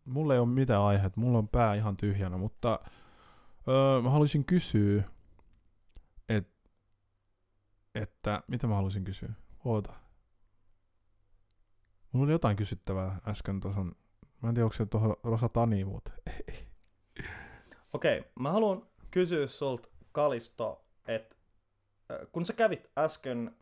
mulla 0.05 0.35
ei 0.35 0.40
ole 0.40 0.49
mitään 0.49 0.83
aiheita, 0.83 1.21
mulla 1.21 1.38
on 1.38 1.49
pää 1.49 1.75
ihan 1.75 1.97
tyhjänä, 1.97 2.37
mutta 2.37 2.81
öö, 3.69 4.03
mä 4.03 4.11
haluaisin 4.11 4.45
kysyä, 4.45 5.05
et, 6.29 6.49
että, 7.95 8.43
mitä 8.47 8.66
mä 8.66 8.75
haluaisin 8.75 9.05
kysyä? 9.05 9.33
Oota. 9.64 9.93
Mulla 12.12 12.25
oli 12.25 12.33
jotain 12.33 12.57
kysyttävää 12.57 13.21
äsken 13.29 13.61
tuossa. 13.61 13.81
Mä 14.42 14.48
en 14.48 14.55
tiedä, 14.55 14.64
onko 14.64 14.76
se 14.76 14.87
tuohon 14.87 15.16
Rosatani, 15.24 15.85
mutta... 15.85 16.12
Okei, 17.92 18.18
okay, 18.18 18.31
mä 18.40 18.53
haluan 18.53 18.87
kysyä 19.11 19.46
sulta, 19.46 19.88
Kalisto, 20.12 20.85
että 21.07 21.37
kun 22.33 22.44
sä 22.44 22.53
kävit 22.53 22.90
äsken 22.98 23.57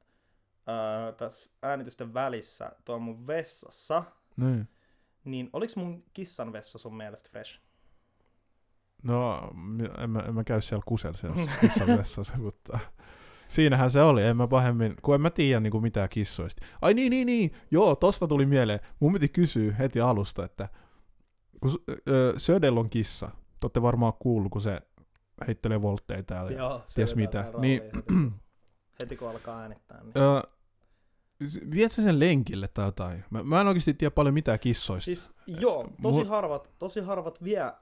äh, 0.68 1.14
tässä 1.16 1.52
äänitysten 1.62 2.14
välissä 2.14 2.70
tuolla 2.84 3.02
mun 3.02 3.26
vessassa, 3.26 4.04
niin, 4.36 4.68
niin 5.24 5.50
oliks 5.52 5.76
mun 5.76 6.04
kissan 6.14 6.52
vessa 6.52 6.78
sun 6.78 6.96
mielestä 6.96 7.30
fresh? 7.30 7.60
No, 9.02 9.50
en 9.98 10.10
mä, 10.10 10.18
en 10.18 10.34
mä 10.34 10.44
käy 10.44 10.60
siellä 10.60 10.82
kusel 10.86 11.12
siellä 11.12 11.52
kissan 11.60 11.98
vessassa, 11.98 12.38
mutta 12.44 12.78
siinähän 13.48 13.90
se 13.90 14.02
oli. 14.02 14.22
En 14.22 14.37
mä 14.37 14.48
pahemmin, 14.48 14.94
kun 15.02 15.14
en 15.14 15.20
mä 15.20 15.30
tiedä 15.30 15.61
niin 15.61 15.82
mitään 15.82 16.08
kissoista. 16.08 16.66
Ai 16.82 16.94
niin, 16.94 17.11
niin, 17.11 17.26
niin. 17.26 17.52
Joo, 17.70 17.96
tosta 17.96 18.28
tuli 18.28 18.46
mieleen. 18.46 18.80
Mun 19.00 19.12
piti 19.12 19.28
kysyä 19.28 19.72
heti 19.72 20.00
alusta, 20.00 20.44
että 20.44 20.68
kun 21.61 21.70
Södel 22.37 22.76
on 22.76 22.90
kissa, 22.90 23.26
te 23.26 23.64
olette 23.64 23.82
varmaan 23.82 24.12
kuullut, 24.18 24.52
kun 24.52 24.61
se 24.61 24.80
heittelee 25.46 25.82
voltteja 25.82 26.22
täällä. 26.22 26.50
Joo, 26.50 26.82
ties 26.94 27.16
mitä. 27.16 27.52
Niin, 27.58 27.82
heti, 27.82 28.14
heti 29.00 29.16
kun 29.16 29.30
alkaa 29.30 29.61
äänittää. 29.61 30.02
Niin. 30.02 30.12
Öö, 30.16 30.40
Viet 31.70 31.92
sen 31.92 32.20
lenkille 32.20 32.68
tai 32.68 32.84
jotain? 32.84 33.24
Mä, 33.30 33.42
mä 33.42 33.61
en 33.61 33.66
oikeasti 33.66 33.94
tiedä 33.94 34.11
paljon 34.11 34.34
mitään 34.34 34.58
kissoista. 34.58 35.04
Siis, 35.04 35.30
joo, 35.46 35.88
tosi 36.02 36.24
harvat, 36.28 36.70
tosi 36.78 37.00
harvat 37.00 37.44
vie 37.44 37.61
äh, 37.61 37.72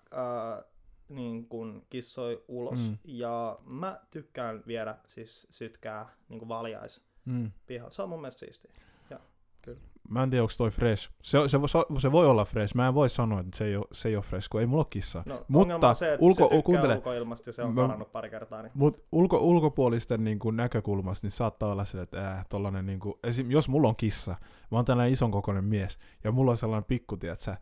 niin 1.08 1.48
kuin 1.48 1.86
kissoi 1.90 2.44
ulos. 2.48 2.78
Mm. 2.90 2.98
Ja 3.04 3.58
mä 3.64 4.00
tykkään 4.10 4.62
viedä 4.66 4.96
siis 5.06 5.46
sytkää 5.50 6.08
niin 6.28 6.38
kuin 6.38 6.48
valjais 6.48 7.02
mm. 7.24 7.50
pihaan. 7.66 7.92
Se 7.92 8.02
on 8.02 8.08
mun 8.08 8.20
mielestä 8.20 8.40
siistiä. 8.40 8.70
Ja, 9.10 9.20
kyllä. 9.62 9.80
mä 10.08 10.22
en 10.22 10.30
tiedä, 10.30 10.42
onko 10.42 10.54
toi 10.58 10.70
fresh. 10.70 11.10
Se, 11.22 11.38
se, 11.48 11.58
se, 11.66 12.00
se, 12.00 12.12
voi 12.12 12.26
olla 12.26 12.44
fresh, 12.44 12.74
mä 12.74 12.88
en 12.88 12.94
voi 12.94 13.08
sanoa, 13.08 13.40
että 13.40 13.56
se 13.58 13.64
ei 13.64 13.76
ole, 13.76 13.86
se 13.92 14.08
ei 14.08 14.16
ole 14.16 14.24
fresh, 14.24 14.48
kun 14.48 14.60
ei 14.60 14.66
mulla 14.66 14.80
ole 14.80 14.86
kissaa. 14.90 15.22
No, 15.26 15.44
Mutta 15.48 15.88
on 15.88 15.96
se, 15.96 16.12
että 16.12 16.26
ulko- 16.26 16.48
se 16.50 16.62
kuuntele. 16.62 16.94
ulkoilmasta 16.94 17.48
ja 17.48 17.52
se 17.52 17.62
on 17.62 17.74
Mä- 17.74 17.80
karannut 17.80 18.12
pari 18.12 18.30
kertaa. 18.30 18.62
Niin. 18.62 18.72
Mut 18.74 19.04
ulko, 19.12 19.38
ulkopuolisten 19.38 20.24
niin 20.24 20.38
kuin, 20.38 20.56
näkökulmasta 20.56 21.26
niin 21.26 21.32
saattaa 21.32 21.72
olla 21.72 21.84
se, 21.84 22.02
että 22.02 22.28
äh, 22.32 22.46
tollanen, 22.48 22.86
niin 22.86 23.00
kuin, 23.00 23.14
esim, 23.24 23.50
jos 23.50 23.68
mulla 23.68 23.88
on 23.88 23.96
kissa, 23.96 24.30
mä 24.70 24.78
oon 24.78 24.84
tällainen 24.84 25.12
ison 25.12 25.30
kokoinen 25.30 25.64
mies, 25.64 25.98
ja 26.24 26.32
mulla 26.32 26.50
on 26.50 26.56
sellainen 26.56 26.84
pikku, 26.84 27.16
tiedätkö, 27.16 27.56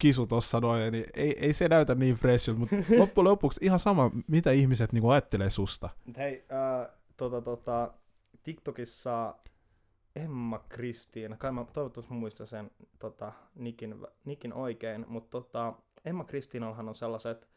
kisu 0.00 0.26
tossa 0.26 0.60
noin, 0.60 0.92
niin 0.92 1.04
ei, 1.14 1.38
ei 1.38 1.52
se 1.52 1.68
näytä 1.68 1.94
niin 1.94 2.14
freshilta, 2.16 2.60
mutta 2.60 2.76
loppujen 2.98 3.24
lopuksi 3.24 3.60
ihan 3.62 3.78
sama, 3.78 4.10
mitä 4.30 4.50
ihmiset 4.50 4.92
niin 4.92 5.02
kuin, 5.02 5.12
ajattelee 5.12 5.50
susta. 5.50 5.88
Hei, 6.16 6.44
äh, 6.52 6.88
tota, 7.16 7.40
tota, 7.40 7.92
TikTokissa 8.42 9.34
Emma 10.16 10.58
Kristiina, 10.68 11.36
kai 11.36 11.52
mä 11.52 11.64
toivottavasti 11.72 12.14
muistan 12.14 12.46
sen 12.46 12.70
tota, 12.98 13.32
nikin, 13.54 14.06
nikin 14.24 14.52
oikein, 14.52 15.04
mutta 15.08 15.30
tota, 15.30 15.72
Emma 16.04 16.24
Kristiinallahan 16.24 16.88
on 16.88 16.94
sellaiset 16.94 17.48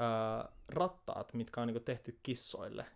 äh, 0.00 0.52
rattaat, 0.68 1.34
mitkä 1.34 1.60
on 1.60 1.66
niinku 1.66 1.80
tehty 1.80 2.18
kissoille. 2.22 2.86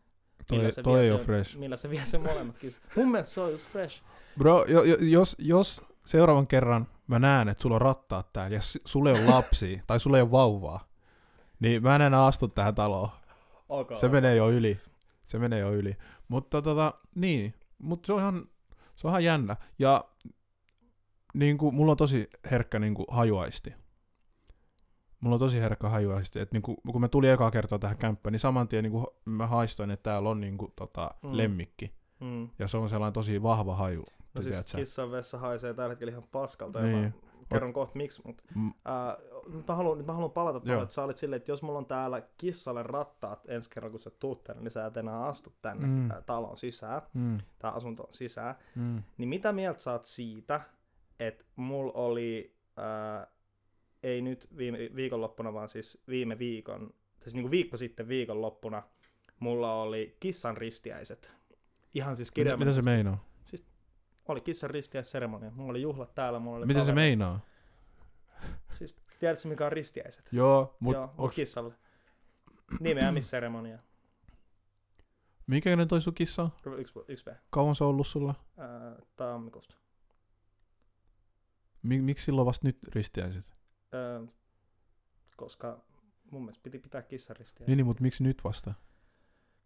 Toi, 0.49 0.59
Millä 0.59 0.71
se 0.71 0.83
toi 0.83 1.01
vie 1.01 1.17
sen- 1.17 1.27
fresh. 1.27 1.57
Millä 1.57 1.77
se 1.77 1.91
vie 1.91 2.05
sen 2.05 2.21
molemmat 2.21 2.59
kissat. 2.59 2.85
Mun 2.97 3.11
mielestä 3.11 3.35
se 3.35 3.41
on 3.41 3.51
just 3.51 3.67
fresh. 3.67 4.03
Bro, 4.39 4.65
jo, 4.69 4.83
jo, 4.83 4.97
jos, 5.01 5.37
jos 5.39 5.83
seuraavan 6.05 6.47
kerran 6.47 6.87
mä 7.07 7.19
näen, 7.19 7.49
että 7.49 7.63
sulla 7.63 7.75
on 7.77 7.81
rattaat 7.83 8.33
täällä, 8.33 8.57
ja 8.57 8.63
s- 8.63 8.79
sulla 8.85 9.11
ei 9.11 9.17
ole 9.25 9.35
lapsia, 9.35 9.83
tai 9.87 10.01
sulla 10.01 10.17
ei 10.17 10.23
ole 10.23 10.31
vauvaa, 10.31 10.89
niin 11.61 11.83
mä 11.83 11.95
en 11.97 12.03
enää 12.03 12.27
astu 12.27 12.49
tähän 12.49 12.75
taloon. 12.75 13.09
Okay. 13.69 13.97
Se 13.97 14.09
menee 14.09 14.37
jo 14.37 14.51
yli. 14.51 14.81
Se 15.25 15.39
menee 15.39 15.59
jo 15.61 15.73
yli. 15.73 15.97
Mutta 16.29 16.63
tota, 16.63 16.95
niin. 17.15 17.55
Mutta 17.79 18.07
se 18.07 18.13
on 18.13 18.19
ihan, 18.21 18.45
se 18.97 19.07
on 19.07 19.11
ihan 19.11 19.25
jännä. 19.25 19.57
Ja 19.79 20.05
niin 21.35 21.59
kuin, 21.59 21.75
mulla 21.75 21.91
on 21.91 21.97
tosi 21.97 22.31
herkkä 22.51 22.79
niin 22.79 22.95
kuin, 22.95 23.07
hajuaisti. 23.11 23.75
Mulla 25.21 25.35
on 25.35 25.41
tosi 25.41 25.61
herkkä 25.61 25.89
hajuaisti. 25.89 26.41
Että 26.41 26.55
niin 26.55 26.63
kuin, 26.63 26.77
kun 26.93 27.01
mä 27.01 27.09
tulin 27.09 27.31
ekaa 27.31 27.51
kertaa 27.51 27.79
tähän 27.79 27.97
kämppään, 27.99 28.33
niin 28.33 28.41
saman 28.41 28.69
tien 28.69 28.83
niin 28.85 28.93
kuin, 28.93 29.07
mä 29.25 29.47
haistoin, 29.47 29.91
että 29.91 30.11
täällä 30.11 30.29
on 30.29 30.41
niin 30.41 30.59
kuin, 30.59 30.73
tota, 30.77 31.11
mm. 31.23 31.37
lemmikki. 31.37 31.95
Mm. 32.21 32.49
Ja 32.59 32.69
se 32.69 32.77
on 32.77 32.89
sellainen 32.89 33.13
tosi 33.13 33.43
vahva 33.43 33.77
haju. 33.77 34.05
No 34.35 34.43
siis 34.43 34.53
tiedät 34.53 34.67
sä. 34.67 34.79
kissan 34.79 35.11
vessa 35.11 35.39
haisee 35.39 35.75
tällä 35.75 35.89
hetkellä 35.89 36.11
ihan 36.11 36.29
paskalta. 36.33 36.83
Niin. 36.83 37.03
Ja 37.03 37.11
mä 37.11 37.47
kerron 37.51 37.73
kohta 37.73 37.97
miksi, 37.97 38.23
mutta 38.25 38.45
Mm, 38.55 38.73
Ää, 38.85 39.17
nyt 39.53 39.67
mä 39.69 39.75
haluan, 39.75 39.99
nyt 39.99 40.07
mä 40.07 40.13
haluan 40.13 40.31
palata 40.31 40.61
tuohon, 40.61 40.83
että 40.83 40.95
sä 40.95 41.05
olit 41.05 41.19
silleen, 41.19 41.37
että 41.37 41.51
jos 41.53 41.63
mulla 41.63 41.79
on 41.79 41.87
täällä 41.87 42.23
kissalle 42.39 42.83
rattaat 42.83 43.45
ensi 43.49 43.71
kerran, 43.71 43.91
kun 43.91 44.01
sä 44.01 44.11
tuut 44.11 44.45
tänne, 44.45 44.63
niin 44.63 44.71
sä 44.71 44.87
et 44.87 44.97
enää 44.97 45.27
astu 45.27 45.53
tänne 45.63 45.87
Mm. 45.87 45.93
mm. 45.93 46.09
taloon 46.27 46.57
sisään, 46.57 47.03
mm, 47.15 47.39
tai 47.59 47.73
asuntoon 47.75 48.15
sisään. 48.15 48.55
mm. 48.75 49.03
Niin 49.19 49.29
mitä 49.29 49.53
mieltä 49.53 49.81
sä 49.83 49.93
oot 49.93 50.05
siitä, 50.05 50.61
että 51.21 51.45
mulla 51.57 51.93
oli, 51.95 52.57
ää, 52.77 53.27
ei 54.03 54.23
nyt 54.23 54.49
viime 54.57 54.79
viikonloppuna, 54.97 55.53
vaan 55.55 55.69
siis 55.69 56.03
viime 56.09 56.39
viikon, 56.39 56.95
siis 57.21 57.35
niinku 57.35 57.51
viikko 57.51 57.77
sitten 57.77 58.09
viikonloppuna, 58.09 58.83
mulla 59.39 59.75
oli 59.83 60.17
kissan 60.21 60.57
ristiäiset. 60.57 61.33
Ihan 61.95 62.17
siis 62.17 62.29
Mitä, 62.29 62.57
mitä 62.57 62.73
se 62.73 62.81
kirjaimellisesti. 62.81 62.91
meinaa? 62.91 63.25
Oli 64.29 64.41
kissan 64.41 64.71
ristiäisseremonia. 64.71 65.51
Mulla 65.51 65.71
oli 65.71 65.83
juhlat 65.83 66.15
täällä, 66.15 66.39
mulla 66.39 66.57
oli 66.59 66.67
Mitä 66.67 66.81
se 66.81 66.85
kaveri- 66.87 66.95
meinaa? 66.95 67.41
Siis 68.71 68.97
tiedätkö 69.21 69.49
mikä 69.49 69.67
on 69.67 69.73
ristiäiset? 69.73 70.29
Joo, 70.33 70.77
mutta 70.81 70.99
Joo, 70.99 71.15
mut 71.19 71.33
kissalle. 71.35 71.75
Nimeämisseremonia. 72.81 73.79
mikä 75.47 75.71
ikäinen 75.71 75.89
toi 75.89 76.01
sun 76.01 76.15
kissa 76.15 76.43
on? 76.43 76.51
Yksi, 76.79 76.95
yksi 77.09 77.25
V. 77.27 77.35
Kauan 77.51 77.75
se 77.77 77.85
on 77.85 77.91
ollut 77.91 78.07
sulla? 78.07 78.35
Ää, 78.59 78.97
tammikuusta. 79.17 79.75
Mik, 81.83 82.03
miksi 82.05 82.25
silloin 82.25 82.47
vasta 82.47 82.67
nyt 82.69 82.79
ristiäiset? 82.95 83.55
Ää, 83.93 84.33
koska 85.37 85.81
mun 86.31 86.43
mielestä 86.43 86.63
piti 86.63 86.79
pitää 86.79 87.03
kissaristiä. 87.03 87.67
Niin, 87.67 87.77
niin 87.77 87.87
mutta 87.87 88.03
miksi 88.03 88.23
nyt 88.23 88.45
vasta? 88.45 88.75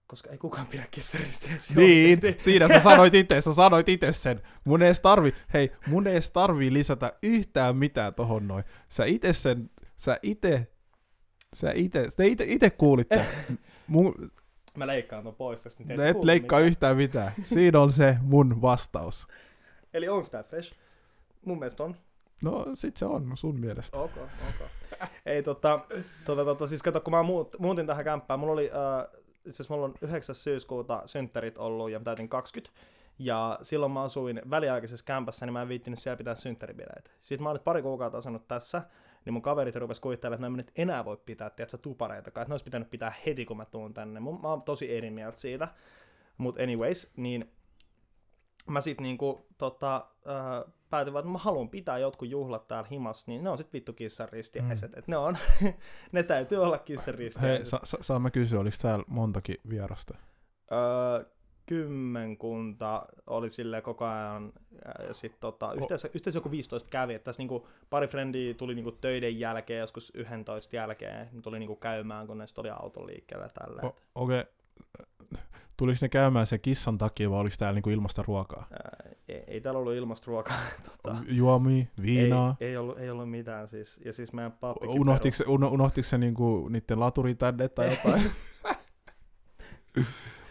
Koska 0.06 0.30
ei 0.30 0.38
kukaan 0.38 0.66
pidä 0.66 0.84
kissaristiä. 0.90 1.52
Niin, 1.76 2.18
siinä 2.38 2.68
sä 2.68 2.80
sanoit 2.80 3.14
itse, 3.14 3.40
sä 3.40 3.54
sanoit 3.54 3.88
itse 3.88 4.12
sen. 4.12 4.42
Mun 4.64 4.82
ei 4.82 4.92
tarvi, 5.02 5.34
hei, 5.52 5.72
mun 5.86 6.06
ei 6.06 6.12
edes 6.12 6.30
tarvii 6.30 6.72
lisätä 6.72 7.12
yhtään 7.22 7.76
mitään 7.76 8.14
tohon 8.14 8.48
noin. 8.48 8.64
Sä 8.88 9.04
itse 9.04 9.32
sen, 9.32 9.70
sä 9.96 10.18
itse, 10.22 10.66
sä 11.54 11.72
itse, 11.74 12.08
te 12.16 12.26
itse, 12.26 12.44
itse 12.48 12.70
kuulitte. 12.70 13.26
Mun, 13.86 14.14
Mä 14.76 14.86
leikkaan 14.86 15.24
ton 15.24 15.34
pois, 15.34 15.62
koska 15.62 15.84
nyt 15.84 16.00
et 16.00 16.24
leikkaa 16.24 16.58
mitään. 16.58 16.68
yhtään 16.70 16.96
mitään. 16.96 17.32
Siinä 17.42 17.80
on 17.80 17.92
se 17.92 18.16
mun 18.22 18.62
vastaus. 18.62 19.26
Eli 19.94 20.08
onks 20.08 20.30
tää 20.30 20.42
fresh? 20.42 20.72
Mun 21.44 21.58
mielestä 21.58 21.82
on. 21.84 21.96
No 22.42 22.66
sit 22.74 22.96
se 22.96 23.04
on 23.04 23.32
sun 23.36 23.60
mielestä. 23.60 23.98
Ok, 23.98 24.16
ok. 24.16 24.68
Ei 25.26 25.42
tota, 25.42 25.80
tota, 26.24 26.44
tota, 26.44 26.66
siis 26.66 26.82
kato, 26.82 27.00
kun 27.00 27.10
mä 27.10 27.22
muut, 27.22 27.56
muutin 27.58 27.86
tähän 27.86 28.04
kämppään, 28.04 28.40
mulla 28.40 28.52
oli, 28.52 28.70
äh, 28.70 29.22
asiassa 29.50 29.74
mulla 29.74 29.86
on 29.86 29.94
9. 30.02 30.34
syyskuuta 30.34 31.02
synttärit 31.06 31.58
ollut 31.58 31.90
ja 31.90 31.98
mä 31.98 32.04
täytin 32.04 32.28
20. 32.28 32.80
Ja 33.18 33.58
silloin 33.62 33.92
mä 33.92 34.02
asuin 34.02 34.42
väliaikaisessa 34.50 35.04
kämpässä, 35.04 35.46
niin 35.46 35.52
mä 35.52 35.62
en 35.62 35.68
viittinyt 35.68 35.98
siellä 35.98 36.16
pitää 36.16 36.34
synttäribileitä. 36.34 37.10
Sitten 37.20 37.42
mä 37.42 37.50
olin 37.50 37.62
pari 37.62 37.82
kuukautta 37.82 38.18
asunut 38.18 38.48
tässä, 38.48 38.82
niin 39.24 39.32
mun 39.32 39.42
kaverit 39.42 39.76
rupes 39.76 40.00
kuvittelemaan, 40.00 40.36
että 40.36 40.50
mä 40.50 40.54
en 40.54 40.56
nyt 40.56 40.72
enää 40.76 41.04
voi 41.04 41.16
pitää, 41.16 41.50
tiedätkö, 41.50 41.78
tupareitakaan, 41.78 42.42
että 42.42 42.50
ne 42.50 42.52
olisi 42.52 42.64
pitänyt 42.64 42.90
pitää 42.90 43.12
heti, 43.26 43.44
kun 43.44 43.56
mä 43.56 43.64
tuun 43.64 43.94
tänne. 43.94 44.20
Mä 44.20 44.30
oon 44.42 44.62
tosi 44.62 44.96
eri 44.96 45.10
mieltä 45.10 45.38
siitä. 45.38 45.68
Mutta 46.38 46.62
anyways, 46.62 47.12
niin 47.16 47.52
mä 48.66 48.80
sit 48.80 49.00
niinku 49.00 49.46
tota, 49.58 49.96
äh, 50.28 50.72
päätin 50.90 51.12
vaan, 51.12 51.20
että 51.20 51.32
mä 51.32 51.38
haluan 51.38 51.68
pitää 51.68 51.98
jotkut 51.98 52.28
juhlat 52.28 52.68
täällä 52.68 52.88
himas, 52.90 53.26
niin 53.26 53.44
ne 53.44 53.50
on 53.50 53.58
sit 53.58 53.72
vittu 53.72 53.92
kissaristiäiset. 53.92 54.92
Mm. 54.92 54.98
Et 54.98 55.08
ne 55.08 55.16
on, 55.16 55.36
ne 56.12 56.22
täytyy 56.22 56.58
olla 56.58 56.76
Hei, 56.76 56.84
kissaristiäiset. 56.84 57.66
sa, 57.66 57.80
sa, 57.84 57.98
saan 58.00 58.22
mä 58.22 58.30
kysyä, 58.30 58.60
oliko 58.60 58.76
täällä 58.82 59.04
montakin 59.08 59.56
vierasta? 59.68 60.14
Öö, 60.72 61.24
kymmenkunta 61.66 63.06
oli 63.26 63.50
sille 63.50 63.82
koko 63.82 64.04
ajan, 64.04 64.52
ja 65.08 65.14
sitten 65.14 65.40
tota, 65.40 65.72
yhteensä, 65.72 66.08
yhteensä 66.14 66.36
joku 66.36 66.50
15 66.50 66.88
kävi, 66.90 67.14
että 67.14 67.24
tässä 67.24 67.40
niinku 67.40 67.66
pari 67.90 68.06
frendiä 68.06 68.54
tuli 68.54 68.74
niinku 68.74 68.92
töiden 68.92 69.40
jälkeen, 69.40 69.80
joskus 69.80 70.12
11 70.14 70.76
jälkeen, 70.76 71.28
ne 71.32 71.40
tuli 71.42 71.58
niinku 71.58 71.76
käymään, 71.76 72.26
kun 72.26 72.38
ne 72.38 72.46
sit 72.46 72.58
oli 72.58 72.70
auton 72.70 73.06
liikkeellä 73.06 73.48
tällä. 73.48 73.82
O- 73.82 73.96
Okei, 74.14 74.40
okay. 74.40 74.52
Tuliko 75.76 75.98
ne 76.02 76.08
käymään 76.08 76.46
sen 76.46 76.60
kissan 76.60 76.98
takia 76.98 77.30
vai 77.30 77.40
oliko 77.40 77.56
täällä 77.58 77.74
niinku 77.74 77.90
ilmasta 77.90 78.22
ruokaa? 78.26 78.66
Ää, 78.72 79.10
ei, 79.28 79.44
ei 79.46 79.60
täällä 79.60 79.78
ollut 79.78 79.94
ilmasta 79.94 80.24
ruokaa. 80.26 80.56
tota, 80.88 81.16
Juomia, 81.28 81.84
viinaa? 82.02 82.56
Ei, 82.60 82.68
ei, 82.68 82.76
ollut, 82.76 82.98
ei 82.98 83.10
ollut 83.10 83.30
mitään 83.30 83.68
siis. 83.68 84.00
Ja 84.04 84.12
siis 84.12 84.32
meidän 84.32 84.52
pappi 84.52 84.86
Unohtiko 84.86 85.36
se, 85.36 85.44
uno, 85.46 85.68
unohtiko 85.68 86.08
se 86.08 86.18
niinku 86.18 86.68
niiden 86.68 87.00
laturi 87.00 87.34
tänne 87.34 87.68
tai 87.68 87.90
jotain? 88.04 88.30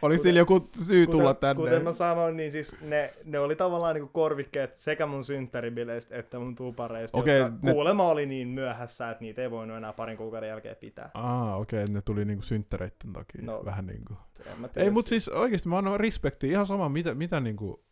Oliko 0.05 0.23
teillä 0.23 0.39
joku 0.39 0.67
syy 0.85 1.07
tulla 1.07 1.33
kuten, 1.33 1.41
tänne? 1.41 1.63
Kuten 1.63 1.83
mä 1.83 1.93
sanoin, 1.93 2.37
niin 2.37 2.51
siis 2.51 2.75
ne, 2.81 3.13
ne 3.23 3.39
oli 3.39 3.55
tavallaan 3.55 3.95
niinku 3.95 4.09
korvikkeet 4.13 4.73
sekä 4.73 5.05
mun 5.05 5.23
synttäribileistä 5.23 6.15
että 6.15 6.39
mun 6.39 6.55
tupareista, 6.55 7.17
Okei, 7.17 7.39
jotka 7.39 7.57
ne- 7.61 7.73
kuulemma 7.73 8.07
oli 8.07 8.25
niin 8.25 8.47
myöhässä, 8.47 9.11
että 9.11 9.23
niitä 9.23 9.41
ei 9.41 9.51
voinut 9.51 9.77
enää 9.77 9.93
parin 9.93 10.17
kuukauden 10.17 10.49
jälkeen 10.49 10.75
pitää. 10.75 11.09
Aa, 11.13 11.55
okei, 11.55 11.83
okay, 11.83 11.93
ne 11.93 12.01
tuli 12.01 12.25
niinku 12.25 12.43
synttäreitten 12.43 13.13
takia. 13.13 13.41
No. 13.41 13.65
Vähän 13.65 13.85
niinku. 13.85 14.13
Mä 14.57 14.67
tiedä, 14.67 14.85
Ei, 14.85 14.91
mut 14.91 15.07
siis 15.07 15.29
oikeesti 15.29 15.69
mä 15.69 15.77
annan 15.77 15.99
respektiä. 15.99 16.51
Ihan 16.51 16.67
sama, 16.67 16.89
mitä, 16.89 17.15
mitä 17.15 17.39
niinku, 17.39 17.85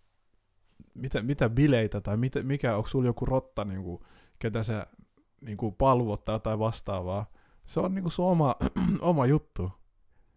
mitä, 0.93 1.21
mitä 1.21 1.49
bileitä 1.49 2.02
tai 2.02 2.17
mitä, 2.17 2.43
mikä, 2.43 2.76
onko 2.76 2.89
sulla 2.89 3.06
joku 3.06 3.26
rotta 3.26 3.65
niinku, 3.65 4.04
ketä 4.39 4.63
sä 4.63 4.88
niinku 5.41 5.71
palvottaa 5.71 6.39
tai 6.39 6.60
vastaavaa. 6.60 7.26
Se 7.65 7.80
on 7.80 7.95
niinku 7.95 8.10
sun 8.10 8.26
oma, 8.26 8.56
oma 9.02 9.26
juttu. 9.26 9.71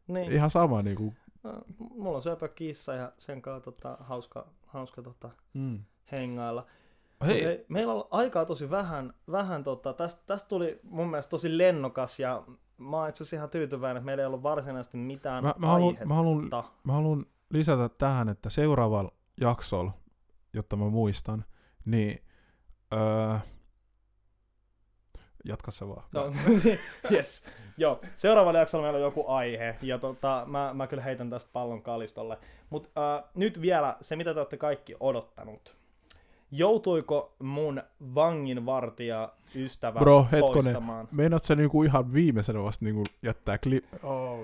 Niin, 0.09 0.33
Ihan 0.33 0.51
sama 0.51 0.83
niinku. 0.83 1.05
no, 1.05 1.13
mulla 1.91 2.17
on 2.17 2.23
söpö 2.23 2.49
kissa 2.49 2.95
ja 2.95 3.13
sen 3.19 3.43
kanssa 3.43 3.61
tota, 3.73 3.97
hauska, 4.01 4.47
hauska 4.67 5.03
tota, 5.03 5.31
Mm. 5.55 5.79
hengailla. 6.13 6.67
Hei, 7.27 7.41
Okei, 7.47 7.65
meillä 7.69 7.93
on 7.93 8.05
aikaa 8.11 8.45
tosi 8.45 8.71
vähän. 8.71 9.13
vähän 9.31 9.65
tota, 9.65 9.93
tästä, 9.93 10.23
tästä 10.27 10.49
tuli 10.49 10.81
mun 10.83 11.09
mielestä 11.11 11.31
tosi 11.31 11.59
lennokas 11.59 12.21
ja 12.21 12.43
mä 12.79 12.97
oon 12.97 13.09
itse 13.09 13.23
asiassa 13.25 13.37
ihan 13.37 13.51
tyytyväinen, 13.51 13.97
että 13.97 14.05
meillä 14.05 14.21
ei 14.23 14.27
ollut 14.27 14.43
varsinaisesti 14.43 14.97
mitään 14.99 15.45
mä, 15.45 15.55
mä, 15.59 15.67
haluan, 15.67 15.89
aihetta. 15.89 16.07
mä, 16.07 16.15
haluan, 16.15 16.49
mä 16.85 16.93
haluan 16.93 17.27
lisätä 17.51 17.89
tähän, 17.89 18.29
että 18.29 18.51
seuraavalla 18.51 19.13
jaksolla, 19.41 19.93
jotta 20.53 20.77
mä 20.77 20.85
muistan, 20.89 21.45
niin 21.85 22.23
öö, 22.95 23.39
jatka 25.47 25.71
se 25.71 25.89
vaan. 25.89 26.05
No, 26.13 26.33
yes. 27.13 27.43
Joo, 27.79 28.01
seuraavalla 28.17 28.59
jaksolla 28.59 28.83
meillä 28.83 28.97
on 28.97 29.03
joku 29.03 29.25
aihe, 29.29 29.77
ja 29.83 29.99
tota, 29.99 30.45
mä, 30.47 30.71
mä 30.75 30.87
kyllä 30.87 31.03
heitän 31.03 31.31
tästä 31.31 31.51
pallon 31.53 31.83
kalistolle. 31.83 32.39
Mutta 32.71 33.17
äh, 33.17 33.25
nyt 33.35 33.61
vielä 33.61 33.97
se, 34.01 34.17
mitä 34.17 34.35
te 34.35 34.41
olette 34.41 34.57
kaikki 34.57 34.95
odottanut. 35.01 35.77
Joutuiko 36.51 37.35
mun 37.39 37.83
vanginvartija 38.15 39.33
ystävä 39.55 39.99
Bro, 39.99 40.27
hetkonen. 40.33 40.53
poistamaan? 40.53 41.09
Meinaat 41.13 41.45
sä 41.45 41.55
niinku 41.55 41.83
ihan 41.83 42.13
viimeisenä 42.13 42.63
vasta 42.63 42.85
niinku 42.85 43.05
jättää 43.23 43.59
klip... 43.59 43.85
Oh, 44.03 44.39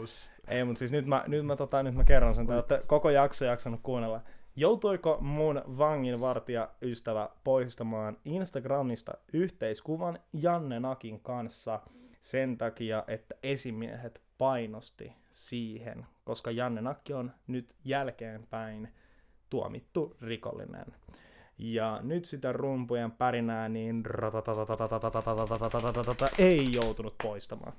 Ei, 0.49 0.65
mutta 0.65 0.79
siis 0.79 0.93
nyt 0.93 1.07
mä, 1.07 1.25
nyt 1.27 1.47
mä, 1.47 1.57
tota, 1.57 1.83
nyt 1.83 1.95
mä 1.95 2.05
kerron 2.05 2.35
sen, 2.35 2.47
te 2.47 2.55
olette 2.55 2.83
koko 2.87 3.11
jakso 3.11 3.45
jaksanut 3.45 3.81
kuunnella. 3.83 4.21
Joutuiko 4.57 5.19
mun 5.21 5.63
vanginvartija 5.79 6.69
ystävä 6.83 7.29
poistamaan 7.45 8.17
Instagramista 8.25 9.13
yhteiskuvan 9.33 10.19
Janne 10.33 10.81
Nakin 10.81 11.21
kanssa 11.21 11.81
sen 12.21 12.59
takia, 12.59 13.05
että 13.07 13.35
esimiehet 13.43 14.23
painosti 14.39 15.13
siihen, 15.31 16.07
koska 16.25 16.51
Janne 16.51 16.81
Nakki 16.81 17.13
on 17.13 17.33
nyt 17.47 17.77
jälkeenpäin 17.85 18.89
tuomittu 19.51 20.17
rikollinen. 20.21 20.87
Ja 21.59 22.01
nyt 22.03 22.25
sitä 22.25 22.53
rumpujen 22.53 23.13
pärinää 23.13 23.69
niin 23.69 24.03
ei 26.39 26.73
joutunut 26.73 27.15
poistamaan. 27.23 27.73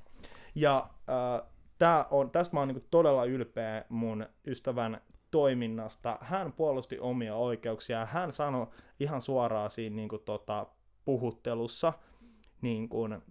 Ja 0.55 0.89
äh, 1.09 1.49
tää 1.77 2.05
on, 2.11 2.31
tästä 2.31 2.55
mä 2.55 2.59
oon 2.59 2.67
niinku 2.67 2.87
todella 2.91 3.25
ylpeä 3.25 3.85
mun 3.89 4.25
ystävän 4.47 5.01
toiminnasta. 5.33 6.17
Hän 6.21 6.53
puolusti 6.53 6.99
omia 6.99 7.35
oikeuksia. 7.35 8.05
Hän 8.05 8.31
sanoi 8.31 8.67
ihan 8.99 9.21
suoraan 9.21 9.71
siinä 9.71 9.95
niinku 9.95 10.17
tota, 10.17 10.65
puhuttelussa 11.05 11.93
niin 12.61 12.89
kuin 12.89 13.21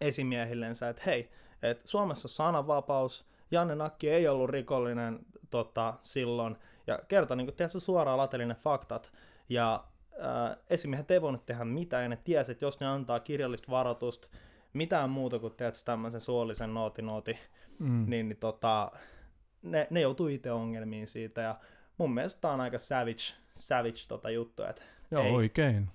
esimiehillensä, 0.00 0.88
että 0.88 1.02
hei, 1.06 1.30
että 1.62 1.88
Suomessa 1.88 2.26
on 2.26 2.30
sananvapaus, 2.30 3.26
Janne 3.50 3.74
Nakki 3.74 4.10
ei 4.10 4.28
ollut 4.28 4.50
rikollinen 4.50 5.18
tota, 5.50 5.94
silloin, 6.02 6.56
ja 6.86 6.98
kertoi 7.08 7.36
niin 7.36 7.46
kuin, 7.46 7.80
suoraan 7.80 8.18
latelinen 8.18 8.56
faktat, 8.56 9.12
ja 9.48 9.84
äh, 10.12 10.56
esimiehet 10.70 11.10
ei 11.10 11.22
voinut 11.22 11.46
tehdä 11.46 11.64
mitään, 11.64 12.02
ja 12.02 12.08
ne 12.08 12.18
tiesi, 12.24 12.52
että 12.52 12.64
jos 12.64 12.80
ne 12.80 12.86
antaa 12.86 13.20
kirjallista 13.20 13.70
varoitusta, 13.70 14.28
mitään 14.72 15.10
muuta 15.10 15.38
kuin 15.38 15.54
teet 15.56 15.82
tämmöisen 15.84 16.20
suollisen 16.20 16.74
nooti-nooti, 16.74 17.38
mm. 17.78 18.04
niin, 18.08 18.28
niin 18.28 18.38
tota, 18.38 18.92
ne, 19.62 19.86
ne 19.90 20.00
joutuu 20.00 20.26
itse 20.28 20.52
ongelmiin 20.52 21.06
siitä, 21.06 21.40
ja 21.40 21.60
mun 21.98 22.14
mielestä 22.14 22.40
tää 22.40 22.52
on 22.52 22.60
aika 22.60 22.78
savage, 22.78 23.34
savage 23.52 24.00
tota 24.08 24.30
juttu, 24.30 24.62
että 24.62 24.82
Joo, 25.10 25.22
ei. 25.22 25.32
oikein. 25.32 25.88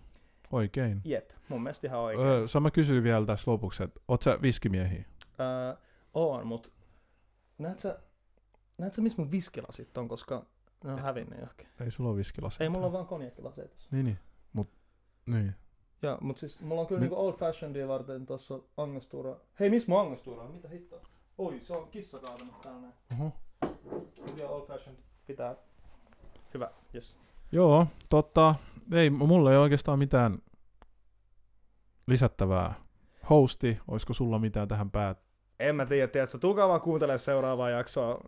Oikein. 0.52 1.02
Jep, 1.06 1.30
mun 1.50 1.64
mielestä 1.64 1.88
ihan 1.88 2.00
oikein. 2.00 2.28
Öö, 2.28 2.48
sama 2.48 2.72
kysyy 2.72 3.04
vielä 3.04 3.26
tässä 3.26 3.52
lopuksi, 3.52 3.84
että 3.84 4.02
oot 4.08 4.22
sä 4.22 4.40
viskimiehiä? 4.42 5.06
Öö, 5.40 5.74
oon, 6.14 6.48
mut 6.48 6.74
näet 7.58 7.80
sä, 7.80 8.00
näet 8.78 8.94
sä 8.94 9.02
missä 9.02 9.22
mun 9.22 9.32
viskilasit 9.32 9.98
on, 9.98 10.08
koska 10.08 10.46
ne 10.84 10.92
on 10.92 11.00
hävinnyt 11.00 11.40
johonkin. 11.40 11.68
Ei 11.80 11.92
sulla 11.92 12.10
ole 12.10 12.18
viskilaseita. 12.18 12.64
Ei, 12.64 12.70
mulla 12.70 12.86
on 12.86 12.94
vaan 12.94 13.08
konjakkilaseita. 13.08 13.76
Niin, 13.92 14.06
niin. 14.06 14.20
Mut, 14.54 14.70
niin. 15.26 15.56
Ja, 16.02 16.18
mut 16.22 16.38
siis 16.38 16.60
mulla 16.60 16.82
on 16.82 16.88
kyllä 16.88 17.00
niin. 17.00 17.10
niinku 17.10 17.26
old 17.26 17.34
fashionedia 17.34 17.88
varten 17.88 18.26
tossa 18.26 18.60
Angostura. 18.78 19.36
Hei, 19.60 19.70
missä 19.70 19.92
mun 19.92 20.00
Angostura 20.00 20.44
on? 20.44 20.52
Mitä 20.52 20.68
hittoa? 20.68 21.02
Oi, 21.38 21.60
se 21.60 21.74
on 21.74 21.88
kissa 21.88 22.20
kaatunut 22.20 22.62
täällä 22.62 22.82
näin. 22.82 22.94
Oho. 23.14 23.32
Old 24.48 24.68
fashioned 24.68 25.00
pitää. 25.28 25.56
Hyvä, 26.54 26.72
yes. 26.96 27.18
Joo, 27.52 27.88
totta. 28.10 28.56
Ei, 28.94 29.10
mulla 29.10 29.52
ei 29.52 29.58
oikeastaan 29.58 30.00
mitään 30.00 30.40
lisättävää. 32.08 32.74
Hosti, 33.30 33.80
olisiko 33.88 34.14
sulla 34.14 34.40
mitään 34.40 34.68
tähän 34.68 34.92
päät? 34.92 35.26
En 35.60 35.76
mä 35.76 35.86
tiedä, 35.86 36.08
tiedätkö, 36.08 36.38
tulkaa 36.38 36.68
vaan 36.68 36.82
kuuntelemaan 36.82 37.20
seuraavaa 37.20 37.70
jaksoa. 37.70 38.22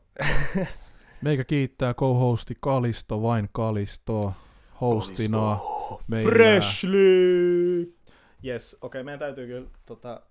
Meikä 1.22 1.44
kiittää 1.44 1.94
co-hosti 1.94 2.56
Kalisto, 2.60 3.22
vain 3.22 3.50
Kalisto, 3.52 4.34
hostina. 4.82 5.60
Meillä... 6.08 6.32
Freshly! 6.32 7.98
Yes, 8.46 8.78
okei, 8.82 8.88
okay, 8.88 9.04
meidän 9.04 9.20
täytyy 9.20 9.48
kyllä, 9.48 9.70
tota, 9.86 10.22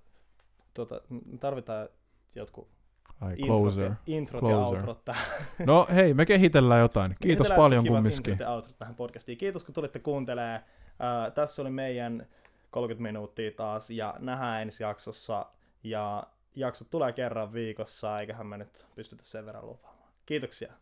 tota, 0.74 1.00
tarvitaan 1.40 1.88
jotkut 2.34 2.75
Ai, 3.20 3.36
closer. 3.36 3.92
Introt, 4.06 4.40
closer. 4.40 4.88
ja 4.88 4.94
tähän. 5.04 5.24
No 5.66 5.86
hei, 5.94 6.14
me 6.14 6.26
kehitellään 6.26 6.80
jotain. 6.80 7.16
Kiitos 7.20 7.48
kehitellään 7.48 7.56
paljon 7.56 7.86
kumminkin. 7.86 8.46
Outrot 8.48 8.78
tähän 8.78 8.94
podcastiin. 8.94 9.38
Kiitos 9.38 9.64
kun 9.64 9.74
tulitte 9.74 9.98
kuuntelemaan. 9.98 10.60
Uh, 10.60 11.32
tässä 11.34 11.62
oli 11.62 11.70
meidän 11.70 12.26
30 12.70 13.02
minuuttia 13.02 13.50
taas 13.50 13.90
ja 13.90 14.14
nähdään 14.18 14.62
ensi 14.62 14.82
jaksossa. 14.82 15.46
Ja 15.82 16.26
jaksot 16.54 16.90
tulee 16.90 17.12
kerran 17.12 17.52
viikossa, 17.52 18.20
eiköhän 18.20 18.46
me 18.46 18.56
nyt 18.56 18.86
pystytä 18.94 19.24
sen 19.24 19.46
verran 19.46 19.66
lupaamaan. 19.66 20.08
Kiitoksia. 20.26 20.72